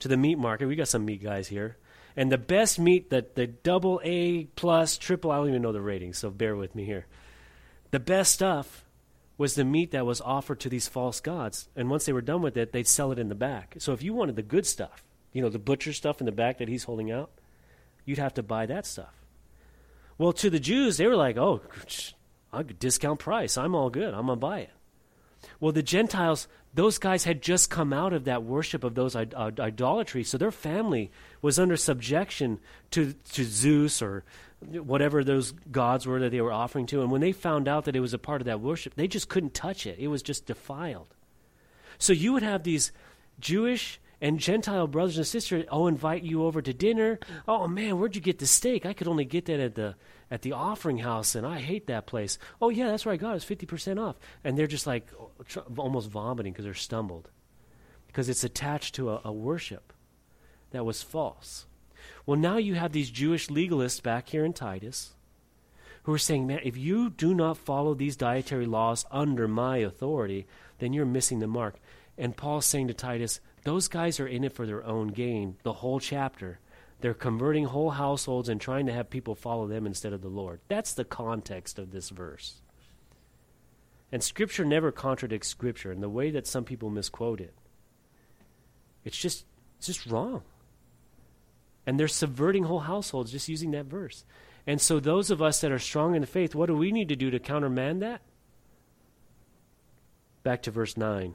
to 0.00 0.08
the 0.08 0.16
meat 0.16 0.38
market. 0.38 0.66
We 0.66 0.76
got 0.76 0.88
some 0.88 1.04
meat 1.04 1.22
guys 1.22 1.48
here. 1.48 1.76
And 2.16 2.30
the 2.30 2.38
best 2.38 2.78
meat, 2.78 3.10
that 3.10 3.34
the 3.34 3.46
double 3.46 4.00
A 4.04 4.44
plus, 4.44 4.98
triple, 4.98 5.30
I 5.30 5.36
don't 5.36 5.48
even 5.48 5.62
know 5.62 5.72
the 5.72 5.80
ratings, 5.80 6.18
so 6.18 6.30
bear 6.30 6.54
with 6.54 6.74
me 6.74 6.84
here. 6.84 7.06
The 7.90 7.98
best 7.98 8.32
stuff 8.32 8.84
was 9.36 9.54
the 9.54 9.64
meat 9.64 9.90
that 9.90 10.06
was 10.06 10.20
offered 10.20 10.60
to 10.60 10.68
these 10.68 10.86
false 10.86 11.20
gods. 11.20 11.68
And 11.74 11.90
once 11.90 12.06
they 12.06 12.12
were 12.12 12.20
done 12.20 12.42
with 12.42 12.56
it, 12.56 12.72
they'd 12.72 12.86
sell 12.86 13.10
it 13.10 13.18
in 13.18 13.28
the 13.28 13.34
back. 13.34 13.74
So 13.78 13.92
if 13.92 14.02
you 14.02 14.14
wanted 14.14 14.36
the 14.36 14.42
good 14.42 14.66
stuff, 14.66 15.02
you 15.32 15.42
know, 15.42 15.48
the 15.48 15.58
butcher 15.58 15.92
stuff 15.92 16.20
in 16.20 16.26
the 16.26 16.32
back 16.32 16.58
that 16.58 16.68
he's 16.68 16.84
holding 16.84 17.10
out, 17.10 17.30
you'd 18.04 18.18
have 18.18 18.34
to 18.34 18.42
buy 18.42 18.66
that 18.66 18.86
stuff. 18.86 19.24
Well, 20.18 20.32
to 20.34 20.50
the 20.50 20.60
Jews, 20.60 20.96
they 20.96 21.06
were 21.06 21.16
like, 21.16 21.36
oh, 21.36 21.62
discount 22.78 23.18
price. 23.18 23.58
I'm 23.58 23.74
all 23.74 23.90
good. 23.90 24.14
I'm 24.14 24.26
going 24.26 24.38
to 24.38 24.46
buy 24.46 24.58
it. 24.60 24.70
Well, 25.60 25.72
the 25.72 25.82
Gentiles, 25.82 26.48
those 26.74 26.98
guys 26.98 27.24
had 27.24 27.42
just 27.42 27.70
come 27.70 27.92
out 27.92 28.12
of 28.12 28.24
that 28.24 28.42
worship 28.42 28.84
of 28.84 28.94
those 28.94 29.14
uh, 29.16 29.24
idolatry, 29.58 30.24
so 30.24 30.38
their 30.38 30.50
family 30.50 31.10
was 31.42 31.58
under 31.58 31.76
subjection 31.76 32.58
to, 32.90 33.14
to 33.32 33.44
Zeus 33.44 34.02
or 34.02 34.24
whatever 34.60 35.22
those 35.22 35.52
gods 35.70 36.06
were 36.06 36.20
that 36.20 36.30
they 36.30 36.40
were 36.40 36.52
offering 36.52 36.86
to. 36.86 37.02
And 37.02 37.10
when 37.10 37.20
they 37.20 37.32
found 37.32 37.68
out 37.68 37.84
that 37.84 37.96
it 37.96 38.00
was 38.00 38.14
a 38.14 38.18
part 38.18 38.40
of 38.40 38.46
that 38.46 38.60
worship, 38.60 38.94
they 38.94 39.08
just 39.08 39.28
couldn't 39.28 39.54
touch 39.54 39.86
it. 39.86 39.98
It 39.98 40.08
was 40.08 40.22
just 40.22 40.46
defiled. 40.46 41.14
So 41.98 42.12
you 42.12 42.32
would 42.32 42.42
have 42.42 42.62
these 42.62 42.92
Jewish 43.38 44.00
And 44.20 44.38
Gentile 44.38 44.86
brothers 44.86 45.18
and 45.18 45.26
sisters, 45.26 45.66
oh, 45.70 45.86
invite 45.86 46.22
you 46.22 46.44
over 46.44 46.62
to 46.62 46.72
dinner. 46.72 47.18
Oh 47.46 47.68
man, 47.68 47.98
where'd 47.98 48.16
you 48.16 48.22
get 48.22 48.38
the 48.38 48.46
steak? 48.46 48.86
I 48.86 48.94
could 48.94 49.08
only 49.08 49.26
get 49.26 49.44
that 49.46 49.60
at 49.60 49.74
the 49.74 49.96
at 50.34 50.42
the 50.42 50.52
offering 50.52 50.98
house, 50.98 51.36
and 51.36 51.46
I 51.46 51.60
hate 51.60 51.86
that 51.86 52.06
place. 52.06 52.38
Oh 52.60 52.68
yeah, 52.68 52.88
that's 52.88 53.06
where 53.06 53.12
I 53.12 53.16
got 53.16 53.34
it. 53.34 53.36
It's 53.36 53.44
fifty 53.44 53.66
percent 53.66 54.00
off. 54.00 54.16
And 54.42 54.58
they're 54.58 54.66
just 54.66 54.86
like 54.86 55.06
almost 55.76 56.10
vomiting 56.10 56.52
because 56.52 56.64
they're 56.64 56.74
stumbled, 56.74 57.30
because 58.08 58.28
it's 58.28 58.42
attached 58.42 58.96
to 58.96 59.10
a, 59.10 59.20
a 59.24 59.32
worship 59.32 59.92
that 60.72 60.84
was 60.84 61.04
false. 61.04 61.66
Well, 62.26 62.36
now 62.36 62.56
you 62.56 62.74
have 62.74 62.90
these 62.90 63.10
Jewish 63.10 63.46
legalists 63.46 64.02
back 64.02 64.28
here 64.28 64.44
in 64.44 64.52
Titus 64.52 65.14
who 66.02 66.12
are 66.12 66.18
saying, 66.18 66.48
man, 66.48 66.60
if 66.64 66.76
you 66.76 67.10
do 67.10 67.32
not 67.32 67.56
follow 67.56 67.94
these 67.94 68.16
dietary 68.16 68.66
laws 68.66 69.06
under 69.12 69.46
my 69.46 69.78
authority, 69.78 70.46
then 70.80 70.92
you're 70.92 71.06
missing 71.06 71.38
the 71.38 71.46
mark. 71.46 71.76
And 72.18 72.36
Paul's 72.36 72.66
saying 72.66 72.88
to 72.88 72.94
Titus, 72.94 73.40
those 73.62 73.86
guys 73.86 74.18
are 74.18 74.26
in 74.26 74.42
it 74.42 74.52
for 74.52 74.66
their 74.66 74.84
own 74.84 75.08
gain, 75.08 75.56
the 75.62 75.72
whole 75.74 76.00
chapter. 76.00 76.58
They're 77.04 77.12
converting 77.12 77.66
whole 77.66 77.90
households 77.90 78.48
and 78.48 78.58
trying 78.58 78.86
to 78.86 78.92
have 78.94 79.10
people 79.10 79.34
follow 79.34 79.66
them 79.66 79.84
instead 79.84 80.14
of 80.14 80.22
the 80.22 80.28
Lord. 80.28 80.60
That's 80.68 80.94
the 80.94 81.04
context 81.04 81.78
of 81.78 81.90
this 81.90 82.08
verse. 82.08 82.62
And 84.10 84.22
Scripture 84.22 84.64
never 84.64 84.90
contradicts 84.90 85.48
Scripture 85.48 85.92
in 85.92 86.00
the 86.00 86.08
way 86.08 86.30
that 86.30 86.46
some 86.46 86.64
people 86.64 86.88
misquote 86.88 87.42
it. 87.42 87.52
It's 89.04 89.18
just, 89.18 89.44
it's 89.76 89.88
just 89.88 90.06
wrong. 90.06 90.44
And 91.86 92.00
they're 92.00 92.08
subverting 92.08 92.64
whole 92.64 92.80
households 92.80 93.32
just 93.32 93.50
using 93.50 93.72
that 93.72 93.84
verse. 93.84 94.24
And 94.66 94.80
so, 94.80 94.98
those 94.98 95.30
of 95.30 95.42
us 95.42 95.60
that 95.60 95.72
are 95.72 95.78
strong 95.78 96.14
in 96.14 96.22
the 96.22 96.26
faith, 96.26 96.54
what 96.54 96.68
do 96.68 96.74
we 96.74 96.90
need 96.90 97.10
to 97.10 97.16
do 97.16 97.30
to 97.30 97.38
countermand 97.38 98.00
that? 98.00 98.22
Back 100.42 100.62
to 100.62 100.70
verse 100.70 100.96
9. 100.96 101.34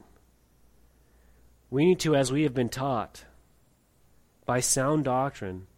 We 1.70 1.84
need 1.84 2.00
to, 2.00 2.16
as 2.16 2.32
we 2.32 2.42
have 2.42 2.54
been 2.54 2.70
taught, 2.70 3.24
by 4.50 4.58
sound 4.58 5.04
doctrine, 5.04 5.68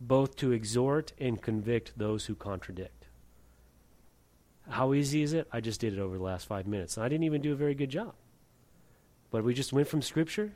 both 0.00 0.34
to 0.34 0.50
exhort 0.50 1.12
and 1.18 1.42
convict 1.42 1.92
those 1.94 2.24
who 2.24 2.34
contradict. 2.34 3.04
How 4.66 4.94
easy 4.94 5.20
is 5.20 5.34
it? 5.34 5.46
I 5.52 5.60
just 5.60 5.78
did 5.78 5.92
it 5.92 5.98
over 5.98 6.16
the 6.16 6.24
last 6.24 6.46
five 6.46 6.66
minutes. 6.66 6.96
I 6.96 7.06
didn't 7.10 7.24
even 7.24 7.42
do 7.42 7.52
a 7.52 7.54
very 7.54 7.74
good 7.74 7.90
job. 7.90 8.14
But 9.30 9.44
we 9.44 9.52
just 9.52 9.74
went 9.74 9.88
from 9.88 10.00
Scripture 10.00 10.54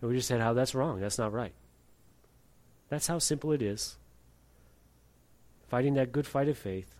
and 0.00 0.10
we 0.10 0.16
just 0.16 0.26
said 0.26 0.40
how 0.40 0.54
that's 0.54 0.74
wrong. 0.74 0.98
That's 0.98 1.18
not 1.18 1.32
right. 1.32 1.52
That's 2.88 3.06
how 3.06 3.20
simple 3.20 3.52
it 3.52 3.62
is. 3.62 3.96
Fighting 5.68 5.94
that 5.94 6.10
good 6.10 6.26
fight 6.26 6.48
of 6.48 6.58
faith. 6.58 6.92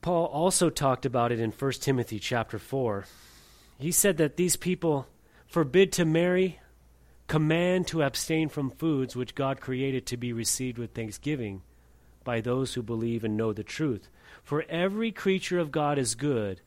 Paul 0.00 0.24
also 0.24 0.70
talked 0.70 1.04
about 1.04 1.32
it 1.32 1.38
in 1.38 1.50
1 1.50 1.72
Timothy 1.72 2.18
chapter 2.18 2.58
4. 2.58 3.04
He 3.78 3.92
said 3.92 4.16
that 4.16 4.38
these 4.38 4.56
people 4.56 5.06
forbid 5.46 5.92
to 5.92 6.06
marry, 6.06 6.60
command 7.28 7.86
to 7.86 8.02
abstain 8.02 8.48
from 8.48 8.70
foods 8.70 9.14
which 9.14 9.34
God 9.34 9.60
created 9.60 10.06
to 10.06 10.16
be 10.16 10.32
received 10.32 10.78
with 10.78 10.94
thanksgiving 10.94 11.62
by 12.24 12.40
those 12.40 12.74
who 12.74 12.82
believe 12.82 13.22
and 13.22 13.36
know 13.36 13.52
the 13.52 13.62
truth. 13.62 14.08
For 14.42 14.64
every 14.68 15.12
creature 15.12 15.58
of 15.58 15.70
God 15.70 15.98
is 15.98 16.14
good, 16.14 16.60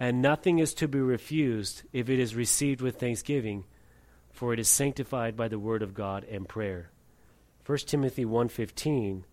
and 0.00 0.20
nothing 0.20 0.58
is 0.58 0.74
to 0.74 0.88
be 0.88 0.98
refused 0.98 1.82
if 1.92 2.08
it 2.08 2.18
is 2.18 2.34
received 2.34 2.80
with 2.80 2.98
thanksgiving, 2.98 3.64
for 4.30 4.52
it 4.52 4.58
is 4.58 4.68
sanctified 4.68 5.36
by 5.36 5.48
the 5.48 5.58
word 5.58 5.82
of 5.82 5.94
God 5.94 6.24
and 6.24 6.48
prayer. 6.48 6.90
1 7.64 7.78
Timothy 7.86 8.24
1:15 8.24 9.24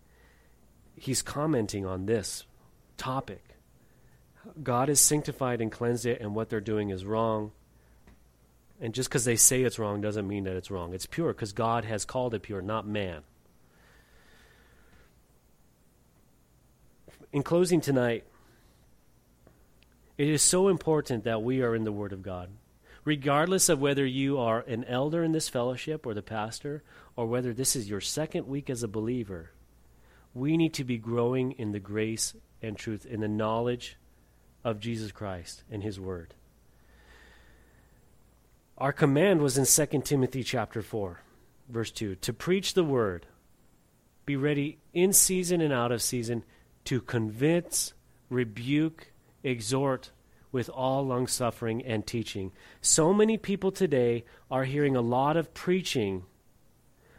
he's 0.96 1.22
commenting 1.22 1.84
on 1.84 2.06
this 2.06 2.44
topic 2.96 3.54
God 4.62 4.88
has 4.88 5.00
sanctified 5.00 5.60
and 5.60 5.72
cleansed 5.72 6.06
it, 6.06 6.20
and 6.20 6.34
what 6.34 6.50
they're 6.50 6.60
doing 6.60 6.90
is 6.90 7.04
wrong. 7.04 7.52
And 8.80 8.92
just 8.92 9.08
because 9.08 9.24
they 9.24 9.36
say 9.36 9.62
it's 9.62 9.78
wrong 9.78 10.00
doesn't 10.00 10.26
mean 10.26 10.44
that 10.44 10.56
it's 10.56 10.70
wrong. 10.70 10.94
It's 10.94 11.06
pure 11.06 11.32
because 11.32 11.52
God 11.52 11.84
has 11.84 12.04
called 12.04 12.34
it 12.34 12.42
pure, 12.42 12.60
not 12.60 12.86
man. 12.86 13.22
In 17.32 17.42
closing 17.42 17.80
tonight, 17.80 18.24
it 20.16 20.28
is 20.28 20.42
so 20.42 20.68
important 20.68 21.24
that 21.24 21.42
we 21.42 21.62
are 21.62 21.74
in 21.74 21.84
the 21.84 21.92
Word 21.92 22.12
of 22.12 22.22
God. 22.22 22.50
Regardless 23.04 23.68
of 23.68 23.80
whether 23.80 24.06
you 24.06 24.38
are 24.38 24.60
an 24.60 24.84
elder 24.84 25.22
in 25.22 25.32
this 25.32 25.48
fellowship 25.48 26.06
or 26.06 26.14
the 26.14 26.22
pastor, 26.22 26.82
or 27.16 27.26
whether 27.26 27.52
this 27.52 27.76
is 27.76 27.90
your 27.90 28.00
second 28.00 28.46
week 28.46 28.70
as 28.70 28.82
a 28.82 28.88
believer, 28.88 29.50
we 30.32 30.56
need 30.56 30.74
to 30.74 30.84
be 30.84 30.96
growing 30.96 31.52
in 31.52 31.72
the 31.72 31.80
grace 31.80 32.34
and 32.62 32.76
truth, 32.76 33.04
in 33.04 33.20
the 33.20 33.28
knowledge 33.28 33.96
of 34.64 34.80
Jesus 34.80 35.12
Christ 35.12 35.62
and 35.70 35.82
his 35.82 36.00
word. 36.00 36.34
Our 38.76 38.92
command 38.92 39.40
was 39.40 39.56
in 39.56 39.66
2 39.66 40.00
Timothy 40.02 40.42
chapter 40.42 40.82
4, 40.82 41.20
verse 41.68 41.92
2, 41.92 42.16
to 42.16 42.32
preach 42.32 42.74
the 42.74 42.82
word. 42.82 43.26
Be 44.26 44.34
ready 44.34 44.78
in 44.92 45.12
season 45.12 45.60
and 45.60 45.72
out 45.72 45.92
of 45.92 46.02
season 46.02 46.42
to 46.86 47.00
convince, 47.00 47.92
rebuke, 48.28 49.12
exhort 49.44 50.10
with 50.50 50.68
all 50.68 51.06
longsuffering 51.06 51.84
and 51.84 52.04
teaching. 52.04 52.50
So 52.80 53.14
many 53.14 53.38
people 53.38 53.70
today 53.70 54.24
are 54.50 54.64
hearing 54.64 54.96
a 54.96 55.00
lot 55.00 55.36
of 55.36 55.54
preaching, 55.54 56.24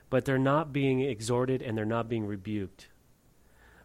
but 0.09 0.25
they're 0.25 0.37
not 0.37 0.73
being 0.73 0.99
exhorted 0.99 1.61
and 1.61 1.77
they're 1.77 1.85
not 1.85 2.09
being 2.09 2.25
rebuked. 2.25 2.89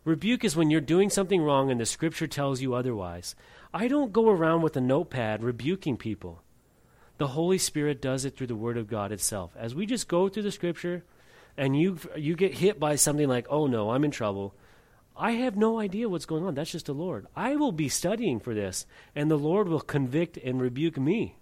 Rebuke 0.04 0.44
is 0.44 0.56
when 0.56 0.70
you're 0.70 0.80
doing 0.80 1.08
something 1.08 1.40
wrong 1.40 1.70
and 1.70 1.78
the 1.78 1.86
scripture 1.86 2.26
tells 2.26 2.60
you 2.60 2.74
otherwise. 2.74 3.36
I 3.72 3.86
don't 3.86 4.12
go 4.12 4.28
around 4.28 4.62
with 4.62 4.76
a 4.76 4.80
notepad 4.80 5.44
rebuking 5.44 5.96
people. 5.96 6.42
The 7.20 7.26
Holy 7.26 7.58
Spirit 7.58 8.00
does 8.00 8.24
it 8.24 8.34
through 8.34 8.46
the 8.46 8.56
Word 8.56 8.78
of 8.78 8.88
God 8.88 9.12
itself. 9.12 9.52
As 9.54 9.74
we 9.74 9.84
just 9.84 10.08
go 10.08 10.30
through 10.30 10.44
the 10.44 10.50
scripture 10.50 11.04
and 11.54 11.78
you 11.78 11.98
you 12.16 12.34
get 12.34 12.54
hit 12.54 12.80
by 12.80 12.96
something 12.96 13.28
like, 13.28 13.46
"Oh 13.50 13.66
no, 13.66 13.90
I'm 13.90 14.04
in 14.04 14.10
trouble." 14.10 14.54
I 15.14 15.32
have 15.32 15.54
no 15.54 15.78
idea 15.78 16.08
what's 16.08 16.24
going 16.24 16.46
on. 16.46 16.54
That's 16.54 16.72
just 16.72 16.86
the 16.86 16.94
Lord. 16.94 17.26
I 17.36 17.56
will 17.56 17.72
be 17.72 17.90
studying 17.90 18.40
for 18.40 18.54
this, 18.54 18.86
and 19.14 19.30
the 19.30 19.36
Lord 19.36 19.68
will 19.68 19.82
convict 19.82 20.38
and 20.38 20.62
rebuke 20.62 20.96
me 20.96 21.36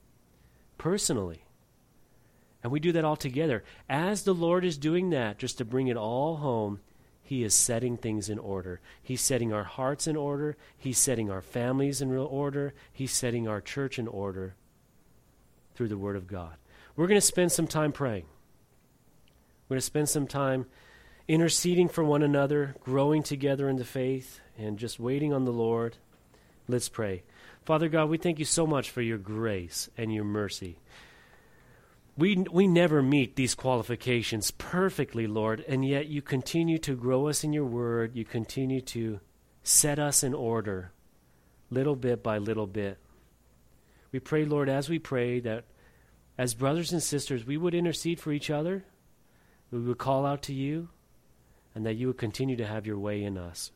personally. 0.78 1.44
And 2.64 2.72
we 2.72 2.80
do 2.80 2.90
that 2.90 3.04
all 3.04 3.14
together. 3.14 3.62
As 3.88 4.24
the 4.24 4.34
Lord 4.34 4.64
is 4.64 4.78
doing 4.78 5.10
that, 5.10 5.38
just 5.38 5.58
to 5.58 5.64
bring 5.64 5.86
it 5.86 5.96
all 5.96 6.38
home, 6.38 6.80
he 7.22 7.44
is 7.44 7.54
setting 7.54 7.96
things 7.96 8.28
in 8.28 8.40
order. 8.40 8.80
He's 9.00 9.20
setting 9.20 9.52
our 9.52 9.62
hearts 9.62 10.08
in 10.08 10.16
order. 10.16 10.56
He's 10.76 10.98
setting 10.98 11.30
our 11.30 11.40
families 11.40 12.02
in 12.02 12.10
real 12.10 12.26
order. 12.26 12.74
He's 12.92 13.12
setting 13.12 13.46
our 13.46 13.60
church 13.60 13.96
in 13.96 14.08
order 14.08 14.56
through 15.78 15.88
the 15.88 15.96
Word 15.96 16.16
of 16.16 16.26
God. 16.26 16.56
We're 16.96 17.06
going 17.06 17.20
to 17.20 17.26
spend 17.26 17.52
some 17.52 17.68
time 17.68 17.92
praying. 17.92 18.24
We're 19.68 19.76
going 19.76 19.80
to 19.80 19.86
spend 19.86 20.08
some 20.08 20.26
time 20.26 20.66
interceding 21.28 21.88
for 21.88 22.02
one 22.02 22.24
another, 22.24 22.74
growing 22.80 23.22
together 23.22 23.68
in 23.68 23.76
the 23.76 23.84
faith, 23.84 24.40
and 24.58 24.76
just 24.76 24.98
waiting 24.98 25.32
on 25.32 25.44
the 25.44 25.52
Lord. 25.52 25.96
Let's 26.66 26.88
pray. 26.88 27.22
Father 27.64 27.88
God, 27.88 28.08
we 28.08 28.18
thank 28.18 28.40
you 28.40 28.44
so 28.44 28.66
much 28.66 28.90
for 28.90 29.02
your 29.02 29.18
grace 29.18 29.88
and 29.96 30.12
your 30.12 30.24
mercy. 30.24 30.80
We, 32.16 32.44
we 32.50 32.66
never 32.66 33.00
meet 33.00 33.36
these 33.36 33.54
qualifications 33.54 34.50
perfectly, 34.50 35.28
Lord, 35.28 35.64
and 35.68 35.86
yet 35.86 36.08
you 36.08 36.22
continue 36.22 36.78
to 36.78 36.96
grow 36.96 37.28
us 37.28 37.44
in 37.44 37.52
your 37.52 37.66
word. 37.66 38.16
You 38.16 38.24
continue 38.24 38.80
to 38.80 39.20
set 39.62 40.00
us 40.00 40.24
in 40.24 40.34
order, 40.34 40.90
little 41.70 41.94
bit 41.94 42.24
by 42.24 42.38
little 42.38 42.66
bit. 42.66 42.98
We 44.12 44.20
pray, 44.20 44.44
Lord, 44.44 44.68
as 44.68 44.88
we 44.88 44.98
pray, 44.98 45.40
that 45.40 45.64
as 46.36 46.54
brothers 46.54 46.92
and 46.92 47.02
sisters, 47.02 47.44
we 47.44 47.56
would 47.56 47.74
intercede 47.74 48.20
for 48.20 48.32
each 48.32 48.50
other, 48.50 48.84
we 49.70 49.80
would 49.80 49.98
call 49.98 50.24
out 50.24 50.42
to 50.42 50.54
you, 50.54 50.88
and 51.74 51.84
that 51.84 51.96
you 51.96 52.06
would 52.06 52.18
continue 52.18 52.56
to 52.56 52.66
have 52.66 52.86
your 52.86 52.98
way 52.98 53.22
in 53.22 53.36
us. 53.36 53.72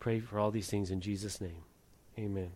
Pray 0.00 0.20
for 0.20 0.38
all 0.38 0.50
these 0.50 0.68
things 0.68 0.90
in 0.90 1.00
Jesus' 1.00 1.40
name. 1.40 1.62
Amen. 2.18 2.52